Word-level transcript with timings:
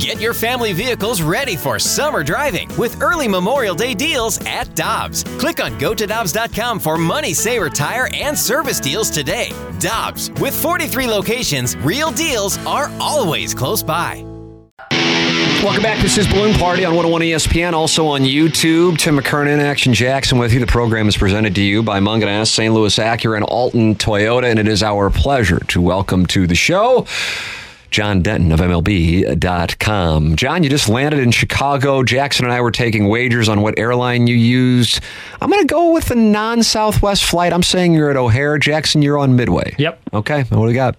Get 0.00 0.18
your 0.18 0.32
family 0.32 0.72
vehicles 0.72 1.20
ready 1.20 1.56
for 1.56 1.78
summer 1.78 2.24
driving 2.24 2.74
with 2.78 3.02
early 3.02 3.28
Memorial 3.28 3.74
Day 3.74 3.92
deals 3.92 4.40
at 4.46 4.74
Dobbs. 4.74 5.24
Click 5.38 5.62
on 5.62 5.78
gotodobbs.com 5.78 6.80
for 6.80 6.96
money 6.96 7.34
saver 7.34 7.68
tire 7.68 8.08
and 8.14 8.36
service 8.36 8.80
deals 8.80 9.10
today. 9.10 9.52
Dobbs, 9.78 10.30
with 10.40 10.58
43 10.58 11.06
locations, 11.06 11.76
real 11.76 12.10
deals 12.12 12.56
are 12.64 12.90
always 12.98 13.52
close 13.52 13.82
by. 13.82 14.24
Welcome 15.62 15.82
back. 15.82 16.00
This 16.00 16.16
is 16.16 16.26
Balloon 16.26 16.54
Party 16.54 16.86
on 16.86 16.94
101 16.94 17.20
ESPN, 17.20 17.74
also 17.74 18.06
on 18.06 18.22
YouTube. 18.22 18.96
Tim 18.96 19.18
McKernan, 19.18 19.58
Action 19.58 19.92
Jackson 19.92 20.38
with 20.38 20.54
you. 20.54 20.60
The 20.60 20.66
program 20.66 21.08
is 21.08 21.18
presented 21.18 21.54
to 21.56 21.62
you 21.62 21.82
by 21.82 22.00
Mungenast, 22.00 22.46
St. 22.46 22.72
Louis 22.72 22.98
Acura, 22.98 23.36
and 23.36 23.44
Alton 23.44 23.96
Toyota, 23.96 24.50
and 24.50 24.58
it 24.58 24.66
is 24.66 24.82
our 24.82 25.10
pleasure 25.10 25.58
to 25.68 25.82
welcome 25.82 26.24
to 26.28 26.46
the 26.46 26.54
show 26.54 27.06
John 27.90 28.22
Denton 28.22 28.52
of 28.52 28.60
MLB.com. 28.60 30.36
John, 30.36 30.62
you 30.62 30.70
just 30.70 30.88
landed 30.88 31.18
in 31.20 31.32
Chicago. 31.32 32.04
Jackson 32.04 32.44
and 32.44 32.54
I 32.54 32.60
were 32.60 32.70
taking 32.70 33.08
wagers 33.08 33.48
on 33.48 33.62
what 33.62 33.78
airline 33.78 34.26
you 34.28 34.36
used. 34.36 35.00
I'm 35.40 35.50
going 35.50 35.66
to 35.66 35.72
go 35.72 35.92
with 35.92 36.06
the 36.06 36.14
non 36.14 36.62
Southwest 36.62 37.24
flight. 37.24 37.52
I'm 37.52 37.64
saying 37.64 37.94
you're 37.94 38.10
at 38.10 38.16
O'Hare. 38.16 38.58
Jackson, 38.58 39.02
you're 39.02 39.18
on 39.18 39.34
Midway. 39.34 39.74
Yep. 39.78 40.00
Okay. 40.12 40.42
What 40.44 40.50
do 40.50 40.62
we 40.62 40.72
got? 40.72 40.96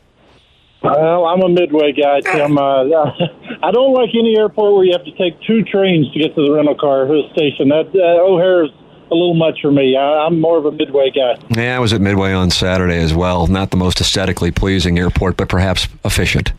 Well, 0.83 1.25
I'm 1.25 1.41
a 1.43 1.49
midway 1.49 1.91
guy, 1.91 2.21
Tim. 2.21 2.57
Uh, 2.57 2.83
I 3.63 3.71
don't 3.71 3.93
like 3.93 4.09
any 4.17 4.35
airport 4.35 4.73
where 4.73 4.83
you 4.83 4.93
have 4.93 5.05
to 5.05 5.11
take 5.11 5.39
two 5.41 5.63
trains 5.63 6.11
to 6.11 6.19
get 6.19 6.33
to 6.35 6.41
the 6.41 6.51
rental 6.51 6.75
car 6.75 7.07
station. 7.33 7.69
That 7.69 7.91
uh, 7.93 8.25
O'Hare 8.25 8.65
is 8.65 8.71
a 9.11 9.13
little 9.13 9.35
much 9.35 9.59
for 9.61 9.71
me. 9.71 9.95
I, 9.95 10.25
I'm 10.25 10.41
more 10.41 10.57
of 10.57 10.65
a 10.65 10.71
midway 10.71 11.11
guy. 11.11 11.37
Yeah, 11.49 11.75
I 11.75 11.79
was 11.79 11.93
at 11.93 12.01
Midway 12.01 12.33
on 12.33 12.49
Saturday 12.49 12.97
as 12.97 13.13
well. 13.13 13.45
Not 13.45 13.69
the 13.69 13.77
most 13.77 14.01
aesthetically 14.01 14.51
pleasing 14.51 14.97
airport, 14.97 15.37
but 15.37 15.49
perhaps 15.49 15.87
efficient. 16.03 16.51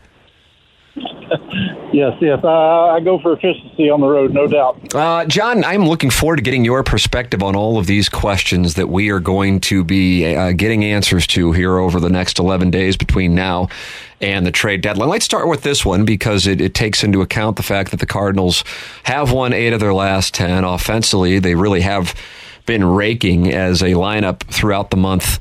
Yes, 1.93 2.17
yes. 2.19 2.39
Uh, 2.43 2.87
I 2.87 3.01
go 3.01 3.19
for 3.19 3.33
efficiency 3.33 3.87
on 3.87 4.01
the 4.01 4.07
road, 4.07 4.33
no 4.33 4.47
doubt. 4.47 4.95
Uh, 4.95 5.25
John, 5.25 5.63
I'm 5.63 5.87
looking 5.87 6.09
forward 6.09 6.37
to 6.37 6.41
getting 6.41 6.65
your 6.65 6.81
perspective 6.81 7.43
on 7.43 7.55
all 7.55 7.77
of 7.77 7.85
these 7.85 8.09
questions 8.09 8.73
that 8.73 8.89
we 8.89 9.11
are 9.11 9.19
going 9.19 9.59
to 9.61 9.83
be 9.83 10.35
uh, 10.35 10.53
getting 10.53 10.83
answers 10.83 11.27
to 11.27 11.51
here 11.51 11.77
over 11.77 11.99
the 11.99 12.09
next 12.09 12.39
11 12.39 12.71
days 12.71 12.97
between 12.97 13.35
now 13.35 13.69
and 14.21 14.43
the 14.43 14.51
trade 14.51 14.81
deadline. 14.81 15.09
Let's 15.09 15.25
start 15.25 15.47
with 15.47 15.61
this 15.61 15.85
one 15.85 16.03
because 16.03 16.47
it, 16.47 16.61
it 16.61 16.73
takes 16.73 17.03
into 17.03 17.21
account 17.21 17.57
the 17.57 17.63
fact 17.63 17.91
that 17.91 17.99
the 17.99 18.07
Cardinals 18.07 18.63
have 19.03 19.31
won 19.31 19.53
eight 19.53 19.71
of 19.73 19.79
their 19.79 19.93
last 19.93 20.33
10. 20.33 20.63
Offensively, 20.63 21.37
they 21.37 21.53
really 21.53 21.81
have 21.81 22.15
been 22.65 22.83
raking 22.83 23.51
as 23.51 23.81
a 23.81 23.89
lineup 23.89 24.41
throughout 24.41 24.89
the 24.89 24.97
month 24.97 25.39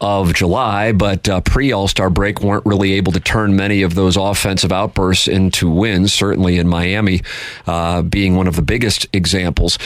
of 0.00 0.34
July, 0.34 0.92
but 0.92 1.28
uh, 1.28 1.40
pre 1.40 1.72
All 1.72 1.88
Star 1.88 2.10
break 2.10 2.40
weren't 2.40 2.66
really 2.66 2.92
able 2.94 3.12
to 3.12 3.20
turn 3.20 3.56
many 3.56 3.82
of 3.82 3.94
those 3.94 4.16
offensive 4.16 4.72
outbursts 4.72 5.28
into 5.28 5.70
wins, 5.70 6.12
certainly 6.12 6.58
in 6.58 6.68
Miami 6.68 7.22
uh, 7.66 8.02
being 8.02 8.36
one 8.36 8.46
of 8.46 8.56
the 8.56 8.62
biggest 8.62 9.06
examples. 9.12 9.78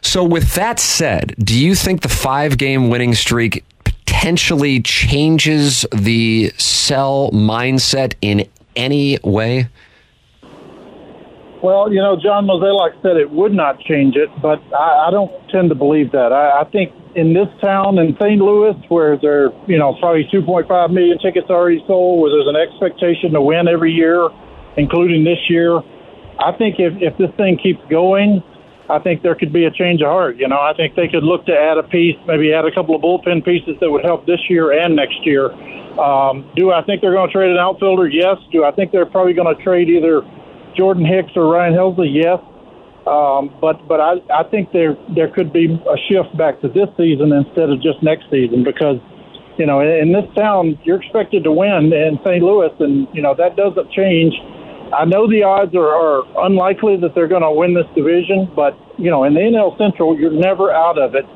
So, 0.00 0.22
with 0.22 0.54
that 0.54 0.78
said, 0.78 1.34
do 1.38 1.58
you 1.58 1.74
think 1.74 2.02
the 2.02 2.08
five 2.08 2.58
game 2.58 2.90
winning 2.90 3.14
streak 3.14 3.64
potentially 3.84 4.80
changes 4.80 5.84
the 5.92 6.52
sell 6.56 7.30
mindset 7.32 8.14
in 8.20 8.48
any 8.76 9.18
way? 9.24 9.68
Well, 11.64 11.90
you 11.90 11.96
know, 11.96 12.20
John 12.20 12.44
Mozeliak 12.44 13.00
said 13.00 13.16
it 13.16 13.30
would 13.30 13.54
not 13.54 13.80
change 13.80 14.16
it, 14.16 14.28
but 14.42 14.60
I, 14.76 15.08
I 15.08 15.10
don't 15.10 15.32
tend 15.48 15.70
to 15.70 15.74
believe 15.74 16.12
that. 16.12 16.28
I, 16.30 16.60
I 16.60 16.64
think 16.68 16.92
in 17.16 17.32
this 17.32 17.48
town 17.64 17.96
in 17.96 18.12
St. 18.20 18.36
Louis, 18.36 18.76
where 18.92 19.16
there, 19.16 19.48
you 19.64 19.78
know, 19.78 19.96
probably 19.98 20.28
2.5 20.28 20.68
million 20.92 21.16
tickets 21.16 21.48
already 21.48 21.82
sold, 21.86 22.20
where 22.20 22.28
there's 22.36 22.52
an 22.52 22.60
expectation 22.60 23.32
to 23.32 23.40
win 23.40 23.66
every 23.66 23.92
year, 23.92 24.28
including 24.76 25.24
this 25.24 25.40
year, 25.48 25.80
I 26.36 26.52
think 26.52 26.76
if, 26.76 27.00
if 27.00 27.16
this 27.16 27.32
thing 27.38 27.56
keeps 27.56 27.80
going, 27.88 28.44
I 28.90 28.98
think 28.98 29.22
there 29.22 29.34
could 29.34 29.50
be 29.50 29.64
a 29.64 29.70
change 29.70 30.02
of 30.02 30.08
heart. 30.08 30.36
You 30.36 30.48
know, 30.48 30.60
I 30.60 30.74
think 30.76 30.96
they 30.96 31.08
could 31.08 31.24
look 31.24 31.46
to 31.46 31.56
add 31.56 31.78
a 31.78 31.82
piece, 31.82 32.20
maybe 32.26 32.52
add 32.52 32.66
a 32.66 32.74
couple 32.76 32.94
of 32.94 33.00
bullpen 33.00 33.42
pieces 33.42 33.80
that 33.80 33.88
would 33.88 34.04
help 34.04 34.26
this 34.26 34.50
year 34.50 34.68
and 34.84 34.94
next 34.94 35.24
year. 35.24 35.48
Um, 35.96 36.44
do 36.56 36.72
I 36.72 36.84
think 36.84 37.00
they're 37.00 37.16
going 37.16 37.30
to 37.30 37.32
trade 37.32 37.52
an 37.52 37.56
outfielder? 37.56 38.06
Yes. 38.06 38.36
Do 38.52 38.64
I 38.64 38.72
think 38.72 38.92
they're 38.92 39.08
probably 39.08 39.32
going 39.32 39.48
to 39.48 39.62
trade 39.64 39.88
either 39.88 40.20
Jordan 40.76 41.04
Hicks 41.04 41.32
or 41.36 41.50
Ryan 41.50 41.74
Helsley? 41.74 42.12
Yes. 42.12 42.40
Um, 43.06 43.52
but 43.60 43.86
but 43.86 44.00
I, 44.00 44.14
I 44.32 44.44
think 44.48 44.72
there 44.72 44.96
there 45.14 45.28
could 45.28 45.52
be 45.52 45.66
a 45.68 45.96
shift 46.08 46.36
back 46.38 46.60
to 46.62 46.68
this 46.68 46.88
season 46.96 47.32
instead 47.32 47.68
of 47.68 47.82
just 47.82 48.02
next 48.02 48.24
season 48.30 48.64
because 48.64 48.96
you 49.58 49.66
know 49.66 49.80
in 49.80 50.12
this 50.12 50.24
town 50.34 50.78
you're 50.84 51.02
expected 51.02 51.44
to 51.44 51.52
win 51.52 51.92
in 51.92 52.18
St. 52.24 52.42
Louis 52.42 52.72
and 52.80 53.06
you 53.12 53.20
know 53.20 53.34
that 53.36 53.56
doesn't 53.56 53.92
change. 53.92 54.32
I 54.96 55.04
know 55.04 55.28
the 55.28 55.42
odds 55.42 55.74
are, 55.74 55.92
are 55.92 56.46
unlikely 56.46 56.96
that 57.02 57.14
they're 57.14 57.28
going 57.28 57.42
to 57.42 57.50
win 57.50 57.74
this 57.74 57.88
division, 57.94 58.48
but 58.56 58.72
you 58.96 59.10
know 59.10 59.24
in 59.24 59.34
the 59.34 59.40
NL 59.40 59.76
Central 59.76 60.18
you're 60.18 60.32
never 60.32 60.72
out 60.72 60.96
of 60.96 61.14
it, 61.14 61.26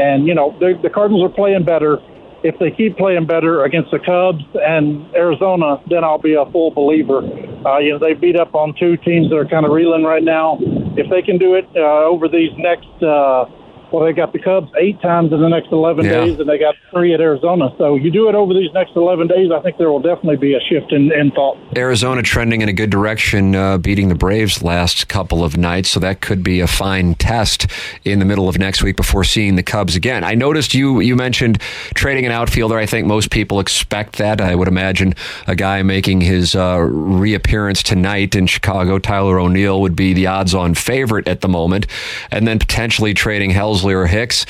and 0.00 0.26
you 0.26 0.34
know 0.34 0.56
the, 0.58 0.72
the 0.82 0.88
Cardinals 0.88 1.30
are 1.30 1.34
playing 1.34 1.64
better 1.64 1.98
if 2.42 2.58
they 2.58 2.70
keep 2.70 2.96
playing 2.96 3.26
better 3.26 3.64
against 3.64 3.90
the 3.90 3.98
Cubs 3.98 4.44
and 4.54 5.04
Arizona, 5.14 5.76
then 5.88 6.04
I'll 6.04 6.18
be 6.18 6.34
a 6.34 6.46
full 6.50 6.70
believer. 6.70 7.20
Uh, 7.64 7.78
you 7.78 7.92
know, 7.92 7.98
they 7.98 8.14
beat 8.14 8.36
up 8.36 8.54
on 8.54 8.74
two 8.78 8.96
teams 8.96 9.28
that 9.30 9.36
are 9.36 9.46
kind 9.46 9.66
of 9.66 9.72
reeling 9.72 10.04
right 10.04 10.22
now. 10.22 10.58
If 10.96 11.10
they 11.10 11.22
can 11.22 11.38
do 11.38 11.54
it 11.54 11.68
uh, 11.76 12.04
over 12.08 12.28
these 12.28 12.50
next, 12.56 12.88
uh, 13.02 13.44
well, 13.92 14.04
they 14.04 14.12
got 14.12 14.32
the 14.32 14.38
Cubs 14.38 14.70
eight 14.78 15.00
times 15.00 15.32
in 15.32 15.40
the 15.40 15.48
next 15.48 15.72
11 15.72 16.04
Yeah. 16.04 16.24
days, 16.24 16.38
and 16.40 16.48
they 16.48 16.58
got 16.58 16.74
three 16.90 17.12
at 17.14 17.20
Arizona. 17.20 17.72
So 17.78 17.94
you 17.96 18.10
do 18.10 18.28
it 18.28 18.34
over 18.34 18.54
these 18.54 18.72
next 18.72 18.92
11 18.96 19.26
days, 19.28 19.50
I 19.50 19.60
think 19.60 19.76
there 19.78 19.90
will 19.90 20.00
definitely 20.00 20.36
be 20.36 20.54
a 20.54 20.60
shift 20.60 20.92
in, 20.92 21.12
in 21.12 21.30
thought. 21.32 21.56
Arizona 21.76 22.22
trending 22.22 22.60
in 22.62 22.68
a 22.68 22.72
good 22.72 22.90
direction, 22.90 23.54
uh, 23.54 23.78
beating 23.78 24.08
the 24.08 24.14
Braves 24.14 24.62
last 24.62 25.08
couple 25.08 25.42
of 25.44 25.56
nights, 25.56 25.90
so 25.90 26.00
that 26.00 26.20
could 26.20 26.42
be 26.42 26.60
a 26.60 26.66
fine 26.66 27.14
test 27.14 27.66
in 28.04 28.18
the 28.18 28.24
middle 28.24 28.48
of 28.48 28.58
next 28.58 28.82
week 28.82 28.96
before 28.96 29.24
seeing 29.24 29.56
the 29.56 29.62
Cubs 29.62 29.96
again. 29.96 30.24
I 30.24 30.34
noticed 30.34 30.74
you 30.74 31.00
you 31.00 31.16
mentioned 31.16 31.60
trading 31.94 32.26
an 32.26 32.32
outfielder. 32.32 32.76
I 32.78 32.86
think 32.86 33.06
most 33.06 33.30
people 33.30 33.60
expect 33.60 34.16
that. 34.16 34.40
I 34.40 34.54
would 34.54 34.68
imagine 34.68 35.14
a 35.46 35.54
guy 35.54 35.82
making 35.82 36.20
his 36.20 36.54
uh, 36.54 36.78
reappearance 36.80 37.82
tonight 37.82 38.34
in 38.34 38.46
Chicago, 38.46 38.98
Tyler 38.98 39.38
O'Neill, 39.40 39.80
would 39.80 39.96
be 39.96 40.12
the 40.12 40.26
odds-on 40.26 40.74
favorite 40.74 41.26
at 41.28 41.40
the 41.40 41.48
moment, 41.48 41.86
and 42.30 42.46
then 42.46 42.58
potentially 42.58 43.14
trading 43.14 43.50
Helsley 43.80 43.94
or 43.94 44.06
Hicks. 44.06 44.46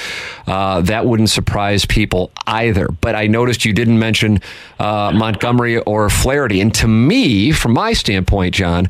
Uh, 0.47 0.81
that 0.83 1.07
wouldn't 1.07 1.31
surprise 1.31 1.85
people 1.85 2.31
either. 2.47 2.89
But 2.89 3.15
I 3.15 3.27
noticed 3.27 3.65
you 3.65 3.73
didn't 3.73 3.99
mention 3.99 4.41
uh, 4.79 5.13
Montgomery 5.15 5.79
or 5.79 6.09
Flaherty, 6.11 6.61
and 6.61 6.75
to 6.75 6.89
me, 6.89 7.53
from 7.53 7.73
my 7.73 7.93
standpoint, 7.93 8.55
John, 8.55 8.89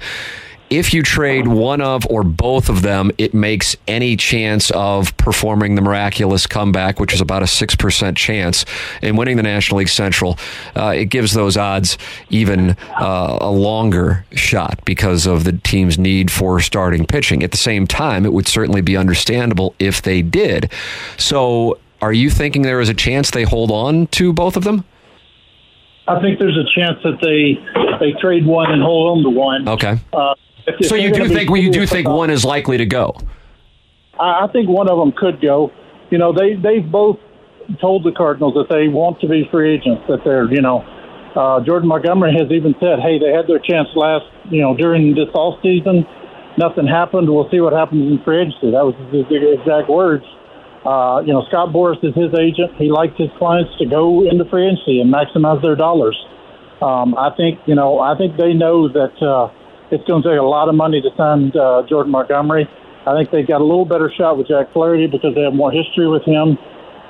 if 0.71 0.95
you 0.95 1.03
trade 1.03 1.49
one 1.49 1.81
of 1.81 2.07
or 2.07 2.23
both 2.23 2.69
of 2.69 2.83
them, 2.83 3.11
it 3.19 3.35
makes 3.35 3.77
any 3.89 4.17
chance 4.17 4.71
of 4.71 5.17
performing 5.17 5.75
the 5.75 5.83
miraculous 5.83 6.47
comeback, 6.47 7.01
which 7.01 7.13
is 7.13 7.21
about 7.21 7.43
a 7.43 7.47
6% 7.47 8.17
chance, 8.17 8.65
in 9.03 9.17
winning 9.17 9.37
the 9.37 9.43
National 9.43 9.79
League 9.79 9.89
Central. 9.89 10.39
Uh, 10.77 10.95
it 10.97 11.07
gives 11.07 11.33
those 11.35 11.57
odds 11.57 11.99
even 12.31 12.77
uh, 13.01 13.39
a 13.41 13.51
longer 13.51 14.25
shot 14.33 14.81
because 14.85 15.27
of 15.27 15.43
the 15.43 15.53
team's 15.53 15.99
need 15.99 16.31
for 16.31 16.61
starting 16.61 17.05
pitching. 17.05 17.43
At 17.43 17.51
the 17.51 17.57
same 17.57 17.89
time, 17.89 18.25
it 18.25 18.33
would 18.33 18.47
certainly 18.47 18.81
be 18.81 18.97
understandable 18.97 19.75
if 19.81 20.01
they 20.03 20.23
did. 20.23 20.73
So, 21.19 21.79
are 22.01 22.13
you 22.13 22.31
thinking 22.31 22.63
there 22.63 22.81
is 22.81 22.89
a 22.89 22.95
chance 22.95 23.31
they 23.31 23.43
hold 23.43 23.71
on 23.71 24.07
to 24.09 24.33
both 24.33 24.57
of 24.57 24.65
them? 24.65 24.85
I 26.09 26.21
think 26.21 26.39
there's 26.39 26.57
a 26.57 26.65
chance 26.75 26.99
that 27.05 27.21
they 27.21 27.59
they 28.01 28.19
trade 28.21 28.47
one 28.47 28.73
and 28.73 28.83
hold 28.83 29.19
on 29.19 29.23
to 29.23 29.31
one. 29.31 29.69
Okay. 29.69 29.99
Uh, 30.13 30.35
if- 30.67 30.81
if 30.81 30.87
So 30.87 30.95
you 30.95 31.13
do 31.13 31.29
think 31.29 31.51
well, 31.51 31.61
you 31.61 31.71
do 31.71 31.87
think 31.87 32.09
one 32.09 32.31
is 32.31 32.45
likely 32.45 32.79
to 32.79 32.87
go? 32.87 33.15
I, 34.19 34.45
I 34.45 34.49
think 34.53 34.69
one 34.69 34.89
of 34.89 34.99
them 34.99 35.13
could 35.13 35.41
go. 35.41 35.71
You 36.11 36.19
know, 36.19 36.33
they 36.33 36.55
they've 36.55 36.89
both 36.91 37.19
told 37.81 38.05
the 38.05 38.13
Cardinals 38.13 38.55
that 38.55 38.69
they 38.69 38.89
want 38.89 39.21
to 39.21 39.29
be 39.29 39.49
free 39.51 39.75
agents. 39.75 40.03
That 40.09 40.25
they're, 40.25 40.51
you 40.53 40.61
know, 40.61 40.85
uh, 41.37 41.61
Jordan 41.65 41.89
Montgomery 41.89 42.33
has 42.39 42.51
even 42.51 42.75
said, 42.81 42.99
"Hey, 43.01 43.19
they 43.19 43.31
had 43.33 43.47
their 43.47 43.61
chance 43.61 43.89
last, 43.95 44.27
you 44.51 44.61
know, 44.61 44.75
during 44.77 45.15
this 45.15 45.29
off 45.35 45.61
season. 45.63 46.07
Nothing 46.59 46.87
happened. 46.87 47.29
We'll 47.31 47.49
see 47.51 47.61
what 47.61 47.73
happens 47.73 48.11
in 48.11 48.19
free 48.25 48.41
agency." 48.43 48.71
That 48.73 48.85
was 48.85 48.95
his 49.13 49.25
exact 49.31 49.89
words. 49.89 50.25
Uh, 50.85 51.23
you 51.25 51.33
know, 51.33 51.45
Scott 51.49 51.69
Boras 51.73 52.03
is 52.03 52.15
his 52.15 52.33
agent. 52.41 52.73
He 52.79 52.91
likes 52.91 53.13
his 53.19 53.29
clients 53.39 53.71
to 53.79 53.87
go 53.87 54.27
into 54.27 54.45
free 54.47 54.67
agency 54.67 55.01
and 55.01 55.13
maximize 55.13 55.61
their 55.63 55.77
dollars. 55.77 56.17
Um, 56.81 57.15
I 57.19 57.29
think, 57.37 57.61
you 57.67 57.75
know, 57.75 58.01
I 58.01 58.17
think 58.17 58.39
they 58.39 58.55
know 58.55 58.89
that 58.89 59.13
uh, 59.23 59.51
it's 59.91 60.05
going 60.05 60.23
to 60.23 60.29
take 60.31 60.39
a 60.39 60.43
lot 60.43 60.69
of 60.69 60.75
money 60.75 61.01
to 61.01 61.11
sign 61.17 61.53
uh, 61.57 61.83
Jordan 61.89 62.13
Montgomery. 62.13 62.69
I 63.07 63.17
think 63.17 63.31
they've 63.31 63.47
got 63.47 63.61
a 63.61 63.65
little 63.65 63.85
better 63.85 64.13
shot 64.17 64.37
with 64.37 64.49
Jack 64.49 64.73
Flaherty 64.73 65.07
because 65.07 65.35
they 65.35 65.43
have 65.43 65.55
more 65.55 65.73
history 65.73 66.09
with 66.09 66.23
him. 66.23 66.59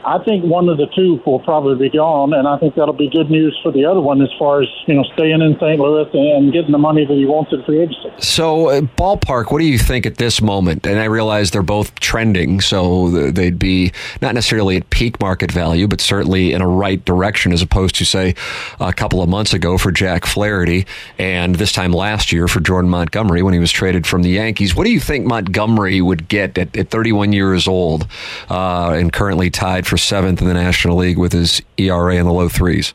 I 0.05 0.23
think 0.25 0.45
one 0.45 0.69
of 0.69 0.79
the 0.79 0.87
two 0.95 1.21
will 1.27 1.41
probably 1.41 1.89
be 1.89 1.97
gone, 1.97 2.33
and 2.33 2.49
I 2.49 2.59
think 2.59 2.75
that'll 2.75 2.95
be 2.95 3.11
good 3.11 3.31
news 3.31 3.59
for 3.63 3.71
the 3.71 3.85
other 3.85 4.01
one 4.01 4.23
as 4.23 4.31
far 4.39 4.63
as 4.63 4.69
you 4.87 4.95
know 4.95 5.05
staying 5.15 5.43
in 5.43 5.55
St. 5.61 5.79
Louis 5.79 6.09
and 6.13 6.53
getting 6.53 6.73
the 6.73 6.79
money 6.79 7.05
that 7.05 7.15
he 7.15 7.27
wants 7.27 7.53
in 7.53 7.63
free 7.65 7.83
agency. 7.83 8.11
So, 8.19 8.69
uh, 8.69 8.81
ballpark, 8.81 9.53
what 9.53 9.59
do 9.59 9.67
you 9.67 9.79
think 9.79 10.07
at 10.07 10.17
this 10.17 10.41
moment? 10.41 10.87
And 10.87 10.99
I 10.99 11.05
realize 11.05 11.51
they're 11.51 11.63
both 11.63 11.95
trending, 12.01 12.61
so 12.61 13.31
they'd 13.31 13.59
be 13.59 13.93
not 14.23 14.35
necessarily 14.35 14.77
at 14.77 14.89
peak 14.91 15.21
market 15.21 15.53
value, 15.53 15.87
but 15.87 16.01
certainly 16.01 16.53
in 16.53 16.63
a 16.63 16.69
right 16.69 17.05
direction, 17.05 17.53
as 17.53 17.63
opposed 17.63 17.95
to 17.97 18.05
say 18.05 18.35
a 18.79 18.93
couple 18.93 19.23
of 19.23 19.29
months 19.29 19.53
ago 19.53 19.77
for 19.77 19.93
Jack 19.93 20.25
Flaherty, 20.25 20.87
and 21.19 21.57
this 21.57 21.73
time 21.73 21.93
last 21.93 22.33
year 22.33 22.49
for 22.49 22.61
Jordan 22.61 22.91
Montgomery 22.91 23.43
when 23.43 23.53
he 23.53 23.61
was 23.61 23.73
traded 23.73 24.07
from 24.07 24.23
the 24.23 24.31
Yankees. 24.31 24.75
What 24.75 24.85
do 24.85 24.93
you 24.93 25.01
think 25.01 25.27
Montgomery 25.27 26.01
would 26.01 26.29
get 26.29 26.57
at, 26.57 26.77
at 26.77 26.91
31 26.91 27.33
years 27.33 27.69
old 27.69 28.07
uh, 28.49 28.95
and 28.97 29.13
currently 29.13 29.51
tied? 29.51 29.87
For 29.91 29.99
seventh 29.99 30.41
in 30.41 30.47
the 30.47 30.55
National 30.55 30.97
League 30.97 31.19
with 31.19 31.33
his 31.33 31.61
ERA 31.77 32.15
in 32.15 32.25
the 32.25 32.33
low 32.33 32.49
threes? 32.49 32.95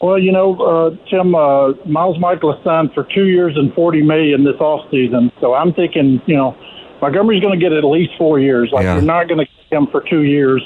Well, 0.00 0.18
you 0.18 0.32
know, 0.32 0.56
uh, 0.60 0.96
Tim, 1.08 1.34
uh, 1.34 1.72
Miles 1.86 2.16
Mikolas 2.18 2.62
signed 2.64 2.92
for 2.92 3.04
two 3.04 3.26
years 3.26 3.56
and 3.56 3.72
forty 3.74 4.02
million 4.02 4.44
this 4.44 4.60
off 4.60 4.90
season. 4.90 5.30
So 5.40 5.54
I'm 5.54 5.72
thinking, 5.72 6.20
you 6.26 6.36
know, 6.36 6.56
Montgomery's 7.00 7.40
going 7.40 7.58
to 7.58 7.62
get 7.62 7.72
at 7.72 7.84
least 7.84 8.12
four 8.18 8.40
years. 8.40 8.70
Like 8.72 8.84
yeah. 8.84 8.94
you're 8.94 9.02
not 9.02 9.28
going 9.28 9.38
to 9.38 9.46
get 9.46 9.78
him 9.78 9.86
for 9.86 10.02
two 10.02 10.22
years. 10.22 10.62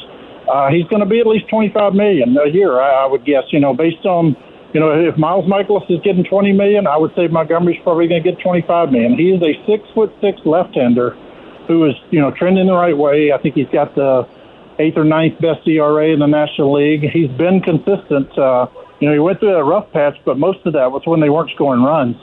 Uh, 0.50 0.70
he's 0.70 0.85
going 0.87 1.00
to 1.00 1.06
be 1.06 1.20
at 1.20 1.26
least 1.26 1.49
twenty 1.49 1.70
five 1.73 1.94
million 1.94 2.37
a 2.38 2.49
year, 2.49 2.81
I, 2.81 3.05
I 3.05 3.06
would 3.06 3.25
guess. 3.25 3.44
You 3.50 3.61
know, 3.61 3.75
based 3.75 4.05
on, 4.05 4.37
you 4.73 4.81
know, 4.81 4.91
if 4.91 5.17
Miles 5.17 5.46
Mikolas 5.46 5.88
is 5.91 6.00
getting 6.03 6.25
twenty 6.25 6.53
million, 6.53 6.87
I 6.87 6.96
would 6.96 7.14
say 7.14 7.29
Montgomery's 7.29 7.81
probably 7.82 8.08
going 8.08 8.23
to 8.23 8.31
get 8.32 8.41
twenty 8.41 8.62
five 8.62 8.91
million. 8.91 9.17
He 9.17 9.31
is 9.31 9.43
a 9.43 9.55
six 9.67 9.88
foot 9.94 10.12
six 10.20 10.41
left 10.44 10.75
hander 10.75 11.11
who 11.69 11.87
is, 11.87 11.94
you 12.11 12.20
know, 12.20 12.32
trending 12.32 12.67
the 12.67 12.75
right 12.75 12.96
way. 12.96 13.31
I 13.31 13.38
think 13.38 13.55
he's 13.55 13.69
got 13.69 13.94
the 13.94 14.26
eighth 14.81 14.97
or 14.97 15.05
ninth 15.05 15.38
best 15.41 15.67
ERA 15.69 16.09
in 16.09 16.19
the 16.19 16.27
National 16.27 16.73
League. 16.73 17.05
He's 17.12 17.31
been 17.37 17.61
consistent. 17.61 18.32
Uh, 18.37 18.67
you 19.00 19.09
know, 19.09 19.12
he 19.12 19.21
went 19.21 19.41
through 19.41 19.55
a 19.55 19.65
rough 19.65 19.93
patch, 19.93 20.17
but 20.25 20.38
most 20.38 20.65
of 20.65 20.73
that 20.73 20.91
was 20.91 21.03
when 21.05 21.21
they 21.21 21.29
weren't 21.29 21.50
scoring 21.55 21.82
runs. 21.82 22.17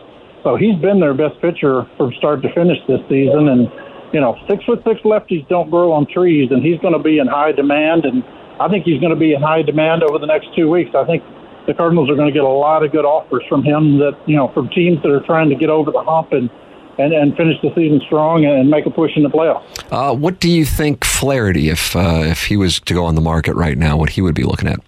So 0.44 0.56
he's 0.56 0.75
been 0.81 1.00
their 1.00 1.13
best 1.13 1.39
pitcher 1.42 1.86
from 1.98 2.13
start 2.18 2.42
to 2.42 2.54
finish 2.54 2.77
this 2.88 3.01
season. 3.09 3.50
And, 3.50 3.69
you 4.13 4.21
know, 4.21 4.38
six 4.50 4.63
foot 4.65 4.81
six 4.86 5.01
lefties 5.01 5.48
don't 5.50 5.69
grow 5.69 5.92
on 5.92 6.07
trees, 6.07 6.50
and 6.51 6.63
he's 6.63 6.80
going 6.80 6.94
to 6.94 7.01
be 7.01 7.19
in 7.19 7.27
high 7.27 7.51
demand. 7.51 8.06
And 8.06 8.24
I 8.59 8.69
think 8.69 8.86
he's 8.86 9.00
going 9.00 9.13
to 9.13 9.19
be 9.19 9.33
in 9.33 9.42
high 9.42 9.62
demand 9.62 10.04
over 10.04 10.18
the 10.18 10.27
next 10.27 10.50
two 10.56 10.69
weeks. 10.69 10.92
I 10.95 11.06
think 11.06 11.24
the 11.68 11.74
Cardinals 11.74 12.09
are 12.09 12.15
going 12.15 12.30
to 12.30 12.33
get 12.33 12.44
a 12.44 12.48
lot 12.48 12.83
of 12.83 12.92
good 12.92 13.06
offers 13.06 13.44
from 13.50 13.62
him 13.62 14.00
that, 14.00 14.18
you 14.25 14.36
know, 14.36 14.50
from 14.54 14.69
teams 14.69 15.01
that 15.04 15.12
are 15.12 15.25
trying 15.25 15.50
to 15.50 15.56
get 15.56 15.69
over 15.69 15.92
the 15.92 16.01
hump 16.01 16.31
and 16.31 16.50
and, 16.97 17.13
and 17.13 17.35
finish 17.35 17.55
the 17.61 17.69
season 17.75 18.01
strong 18.05 18.45
and 18.45 18.69
make 18.69 18.85
a 18.85 18.89
push 18.89 19.11
in 19.15 19.23
the 19.23 19.29
playoffs. 19.29 19.63
Uh, 19.91 20.13
what 20.15 20.39
do 20.39 20.49
you 20.49 20.65
think 20.65 21.03
Flaherty, 21.05 21.69
if 21.69 21.95
uh, 21.95 22.23
if 22.25 22.45
he 22.45 22.57
was 22.57 22.79
to 22.81 22.94
go 22.94 23.05
on 23.05 23.15
the 23.15 23.21
market 23.21 23.55
right 23.55 23.77
now, 23.77 23.97
what 23.97 24.09
he 24.09 24.21
would 24.21 24.35
be 24.35 24.44
looking 24.44 24.67
at? 24.67 24.79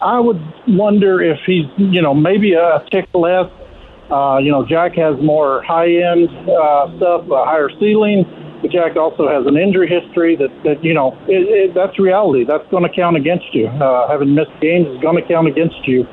I 0.00 0.18
would 0.18 0.40
wonder 0.66 1.22
if 1.22 1.38
he's, 1.46 1.66
you 1.76 2.02
know, 2.02 2.12
maybe 2.12 2.54
a 2.54 2.84
tick 2.90 3.08
less. 3.14 3.50
Uh, 4.10 4.38
you 4.38 4.50
know, 4.50 4.66
Jack 4.66 4.94
has 4.96 5.14
more 5.22 5.62
high 5.62 5.88
end 5.88 6.28
uh, 6.28 6.96
stuff, 6.96 7.30
a 7.30 7.44
higher 7.44 7.70
ceiling. 7.78 8.24
But 8.60 8.70
Jack 8.70 8.96
also 8.96 9.28
has 9.28 9.46
an 9.46 9.56
injury 9.56 9.88
history 9.88 10.36
that, 10.36 10.50
that 10.64 10.84
you 10.84 10.94
know, 10.94 11.18
it, 11.26 11.70
it, 11.70 11.74
that's 11.74 11.98
reality. 11.98 12.44
That's 12.44 12.68
going 12.70 12.82
to 12.82 12.94
count 12.94 13.16
against 13.16 13.54
you. 13.54 13.66
Uh, 13.66 14.08
having 14.08 14.34
missed 14.34 14.52
games 14.60 14.86
is 14.86 15.00
going 15.00 15.16
to 15.16 15.26
count 15.26 15.48
against 15.48 15.86
you. 15.86 16.06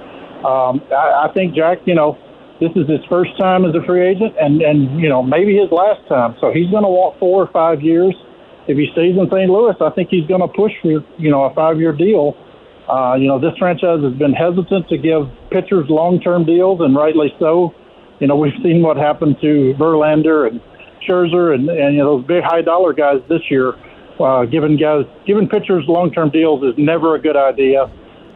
Um, 0.45 0.81
I, 0.91 1.27
I 1.27 1.31
think 1.33 1.53
Jack, 1.53 1.79
you 1.85 1.93
know, 1.93 2.17
this 2.59 2.71
is 2.75 2.87
his 2.89 2.99
first 3.07 3.31
time 3.39 3.63
as 3.63 3.73
a 3.73 3.81
free 3.85 4.05
agent, 4.05 4.35
and 4.39 4.61
and 4.61 4.99
you 4.99 5.07
know 5.07 5.23
maybe 5.23 5.55
his 5.55 5.71
last 5.71 6.05
time. 6.07 6.35
So 6.41 6.51
he's 6.51 6.69
going 6.69 6.83
to 6.83 6.91
walk 6.91 7.17
four 7.19 7.41
or 7.43 7.49
five 7.51 7.81
years. 7.81 8.13
If 8.67 8.77
he 8.77 8.87
stays 8.91 9.15
in 9.17 9.25
St. 9.31 9.49
Louis, 9.49 9.73
I 9.81 9.89
think 9.91 10.09
he's 10.11 10.27
going 10.27 10.41
to 10.41 10.47
push 10.47 10.73
for 10.81 10.99
you 11.17 11.31
know 11.31 11.43
a 11.43 11.53
five-year 11.53 11.93
deal. 11.93 12.35
Uh, 12.87 13.15
you 13.15 13.27
know 13.27 13.39
this 13.39 13.55
franchise 13.57 14.03
has 14.03 14.13
been 14.13 14.33
hesitant 14.33 14.89
to 14.89 14.97
give 14.97 15.31
pitchers 15.51 15.87
long-term 15.89 16.45
deals, 16.45 16.81
and 16.81 16.95
rightly 16.95 17.31
so. 17.39 17.73
You 18.19 18.27
know 18.27 18.35
we've 18.35 18.57
seen 18.61 18.81
what 18.81 18.97
happened 18.97 19.37
to 19.41 19.73
Verlander 19.79 20.47
and 20.51 20.59
Scherzer 21.07 21.55
and 21.55 21.69
and 21.69 21.95
you 21.95 22.03
know 22.03 22.17
those 22.17 22.27
big 22.27 22.43
high-dollar 22.43 22.93
guys 22.93 23.23
this 23.29 23.41
year. 23.49 23.73
Uh, 24.19 24.43
giving 24.43 24.75
guys 24.75 25.05
giving 25.25 25.47
pitchers 25.47 25.85
long-term 25.87 26.29
deals 26.31 26.61
is 26.61 26.75
never 26.77 27.15
a 27.15 27.21
good 27.21 27.37
idea 27.37 27.87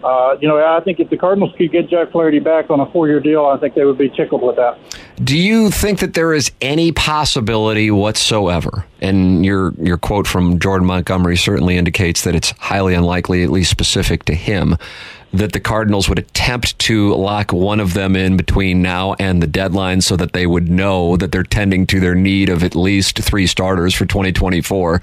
uh, 0.03 0.37
you 0.39 0.47
know, 0.47 0.57
I 0.57 0.81
think 0.81 0.99
if 0.99 1.09
the 1.09 1.17
Cardinals 1.17 1.53
could 1.57 1.71
get 1.71 1.89
Jack 1.89 2.11
Flaherty 2.11 2.39
back 2.39 2.69
on 2.69 2.79
a 2.79 2.91
four-year 2.91 3.19
deal, 3.19 3.45
I 3.45 3.57
think 3.57 3.75
they 3.75 3.85
would 3.85 3.97
be 3.97 4.09
tickled 4.09 4.41
with 4.41 4.55
that. 4.57 4.77
Do 5.23 5.37
you 5.37 5.71
think 5.71 5.99
that 5.99 6.13
there 6.13 6.33
is 6.33 6.51
any 6.61 6.91
possibility 6.91 7.89
whatsoever? 7.91 8.85
And 9.01 9.45
your 9.45 9.73
your 9.81 9.97
quote 9.97 10.27
from 10.27 10.59
Jordan 10.59 10.87
Montgomery 10.87 11.37
certainly 11.37 11.77
indicates 11.77 12.23
that 12.23 12.35
it's 12.35 12.51
highly 12.51 12.93
unlikely, 12.93 13.43
at 13.43 13.49
least 13.49 13.69
specific 13.71 14.25
to 14.25 14.33
him, 14.33 14.77
that 15.33 15.51
the 15.51 15.59
Cardinals 15.59 16.07
would 16.07 16.19
attempt 16.19 16.77
to 16.79 17.13
lock 17.15 17.51
one 17.51 17.79
of 17.79 17.93
them 17.93 18.15
in 18.15 18.37
between 18.37 18.81
now 18.81 19.15
and 19.19 19.41
the 19.41 19.47
deadline 19.47 19.99
so 19.99 20.15
that 20.15 20.33
they 20.33 20.45
would 20.45 20.69
know 20.69 21.17
that 21.17 21.31
they're 21.31 21.43
tending 21.43 21.87
to 21.87 21.99
their 21.99 22.15
need 22.15 22.49
of 22.49 22.63
at 22.63 22.75
least 22.75 23.19
three 23.19 23.47
starters 23.47 23.95
for 23.95 24.05
2024, 24.05 25.01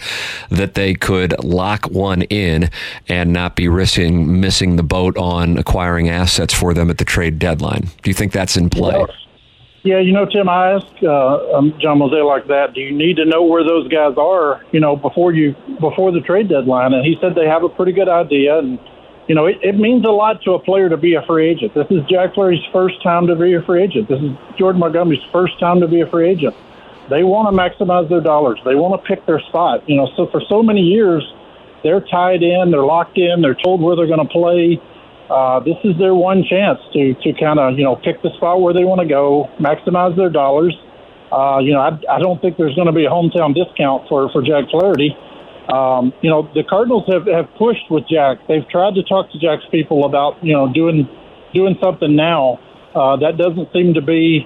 that 0.51 0.75
they 0.75 0.95
could 0.95 1.39
lock 1.43 1.85
one 1.87 2.23
in 2.23 2.71
and 3.09 3.33
not 3.33 3.57
be 3.57 3.69
risking 3.69 4.41
missing 4.41 4.77
the 4.77 4.83
boat 4.83 5.17
on 5.17 5.59
acquiring 5.59 6.09
assets 6.09 6.55
for 6.55 6.73
them 6.73 6.91
at 6.91 6.99
the 6.99 7.05
trade 7.05 7.39
deadline. 7.39 7.89
Do 8.03 8.11
you 8.11 8.15
think 8.15 8.33
that's 8.33 8.57
in 8.57 8.71
play? 8.71 9.05
Yeah, 9.83 9.99
you 9.99 10.13
know, 10.13 10.27
Tim, 10.27 10.49
I 10.49 10.73
asked 10.73 11.03
uh, 11.03 11.57
um, 11.57 11.75
John 11.81 11.99
Mozeliak 11.99 12.27
like 12.27 12.47
that. 12.49 12.75
Do 12.75 12.81
you 12.81 12.93
need 12.93 13.17
to 13.17 13.25
know 13.25 13.43
where 13.43 13.65
those 13.65 13.89
guys 13.89 14.15
are, 14.19 14.63
you 14.73 14.81
know, 14.81 14.95
before 14.95 15.33
you 15.33 15.57
before 15.81 16.13
the 16.13 16.21
trade 16.21 16.49
deadline? 16.49 16.93
And 16.93 17.05
he 17.05 17.17
said 17.21 17.35
they 17.35 17.47
have 17.47 17.65
a 17.65 17.69
pretty 17.69 17.93
good 17.93 18.09
idea, 18.09 18.59
and 18.59 18.79
you 19.31 19.37
know, 19.37 19.47
it, 19.47 19.59
it 19.63 19.79
means 19.79 20.05
a 20.05 20.11
lot 20.11 20.43
to 20.43 20.55
a 20.55 20.59
player 20.59 20.89
to 20.89 20.97
be 20.97 21.15
a 21.15 21.23
free 21.23 21.49
agent. 21.49 21.73
This 21.73 21.87
is 21.89 22.03
Jack 22.11 22.35
Flaherty's 22.35 22.67
first 22.73 23.01
time 23.01 23.29
to 23.29 23.37
be 23.37 23.55
a 23.55 23.63
free 23.63 23.81
agent. 23.81 24.09
This 24.09 24.19
is 24.19 24.35
Jordan 24.59 24.81
Montgomery's 24.81 25.23
first 25.31 25.55
time 25.61 25.79
to 25.79 25.87
be 25.87 26.01
a 26.01 26.07
free 26.11 26.29
agent. 26.29 26.53
They 27.09 27.23
want 27.23 27.47
to 27.47 27.55
maximize 27.55 28.09
their 28.09 28.21
dollars. 28.21 28.59
They 28.65 28.75
want 28.75 28.99
to 28.99 29.07
pick 29.07 29.25
their 29.27 29.39
spot. 29.39 29.89
You 29.89 29.95
know, 29.95 30.11
so 30.17 30.27
for 30.35 30.43
so 30.49 30.65
many 30.65 30.81
years, 30.81 31.23
they're 31.85 32.01
tied 32.01 32.43
in, 32.43 32.73
they're 32.73 32.83
locked 32.83 33.19
in, 33.19 33.41
they're 33.41 33.55
told 33.55 33.81
where 33.81 33.95
they're 33.95 34.11
going 34.11 34.27
to 34.27 34.33
play. 34.35 34.83
Uh, 35.31 35.61
this 35.61 35.79
is 35.85 35.97
their 35.97 36.17
one 36.17 36.43
chance 36.43 36.81
to 36.91 37.15
to 37.23 37.31
kind 37.39 37.61
of 37.61 37.79
you 37.79 37.85
know 37.87 37.95
pick 37.95 38.21
the 38.27 38.35
spot 38.35 38.61
where 38.61 38.75
they 38.75 38.83
want 38.83 38.99
to 38.99 39.07
go, 39.07 39.47
maximize 39.63 40.17
their 40.17 40.31
dollars. 40.31 40.75
Uh, 41.31 41.63
you 41.63 41.71
know, 41.71 41.79
I, 41.79 41.95
I 42.11 42.19
don't 42.19 42.43
think 42.43 42.59
there's 42.59 42.75
going 42.75 42.91
to 42.91 42.99
be 42.99 43.07
a 43.07 43.11
hometown 43.15 43.55
discount 43.55 44.09
for 44.09 44.27
for 44.35 44.43
Jack 44.43 44.67
Flaherty. 44.75 45.15
Um, 45.71 46.13
you 46.21 46.31
know, 46.31 46.51
the 46.55 46.65
Cardinals 46.69 47.05
have, 47.07 47.27
have 47.27 47.47
pushed 47.57 47.91
with 47.91 48.05
Jack. 48.11 48.39
They've 48.49 48.67
tried 48.69 48.95
to 48.95 49.03
talk 49.03 49.31
to 49.33 49.39
Jack's 49.39 49.65
people 49.71 50.05
about, 50.05 50.43
you 50.43 50.53
know, 50.53 50.73
doing 50.73 51.09
doing 51.55 51.77
something 51.83 52.15
now. 52.17 52.59
Uh, 52.95 53.17
that 53.23 53.39
doesn't 53.39 53.71
seem 53.73 53.95
to 53.95 54.03
be 54.03 54.43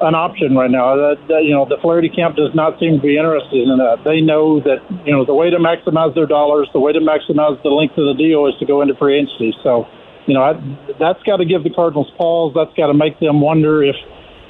an 0.00 0.14
option 0.14 0.54
right 0.54 0.70
now. 0.70 0.96
That, 0.96 1.16
that, 1.28 1.44
you 1.44 1.52
know, 1.52 1.64
the 1.64 1.76
Flaherty 1.80 2.08
camp 2.08 2.36
does 2.36 2.52
not 2.54 2.78
seem 2.80 3.00
to 3.00 3.02
be 3.02 3.16
interested 3.16 3.68
in 3.68 3.76
that. 3.80 4.04
They 4.04 4.20
know 4.20 4.60
that, 4.60 4.80
you 5.04 5.12
know, 5.12 5.24
the 5.24 5.34
way 5.34 5.48
to 5.48 5.56
maximize 5.56 6.14
their 6.14 6.26
dollars, 6.26 6.68
the 6.72 6.80
way 6.80 6.92
to 6.92 7.00
maximize 7.00 7.60
the 7.62 7.72
length 7.72 7.96
of 7.96 8.04
the 8.04 8.16
deal 8.16 8.46
is 8.46 8.54
to 8.60 8.66
go 8.66 8.80
into 8.80 8.94
free 8.96 9.16
agency. 9.16 9.52
So, 9.62 9.88
you 10.26 10.34
know, 10.34 10.44
I, 10.44 10.60
that's 10.98 11.22
got 11.24 11.38
to 11.38 11.44
give 11.44 11.64
the 11.64 11.70
Cardinals 11.70 12.10
pause. 12.16 12.52
That's 12.54 12.72
got 12.76 12.88
to 12.88 12.94
make 12.94 13.20
them 13.20 13.40
wonder 13.40 13.82
if, 13.82 13.96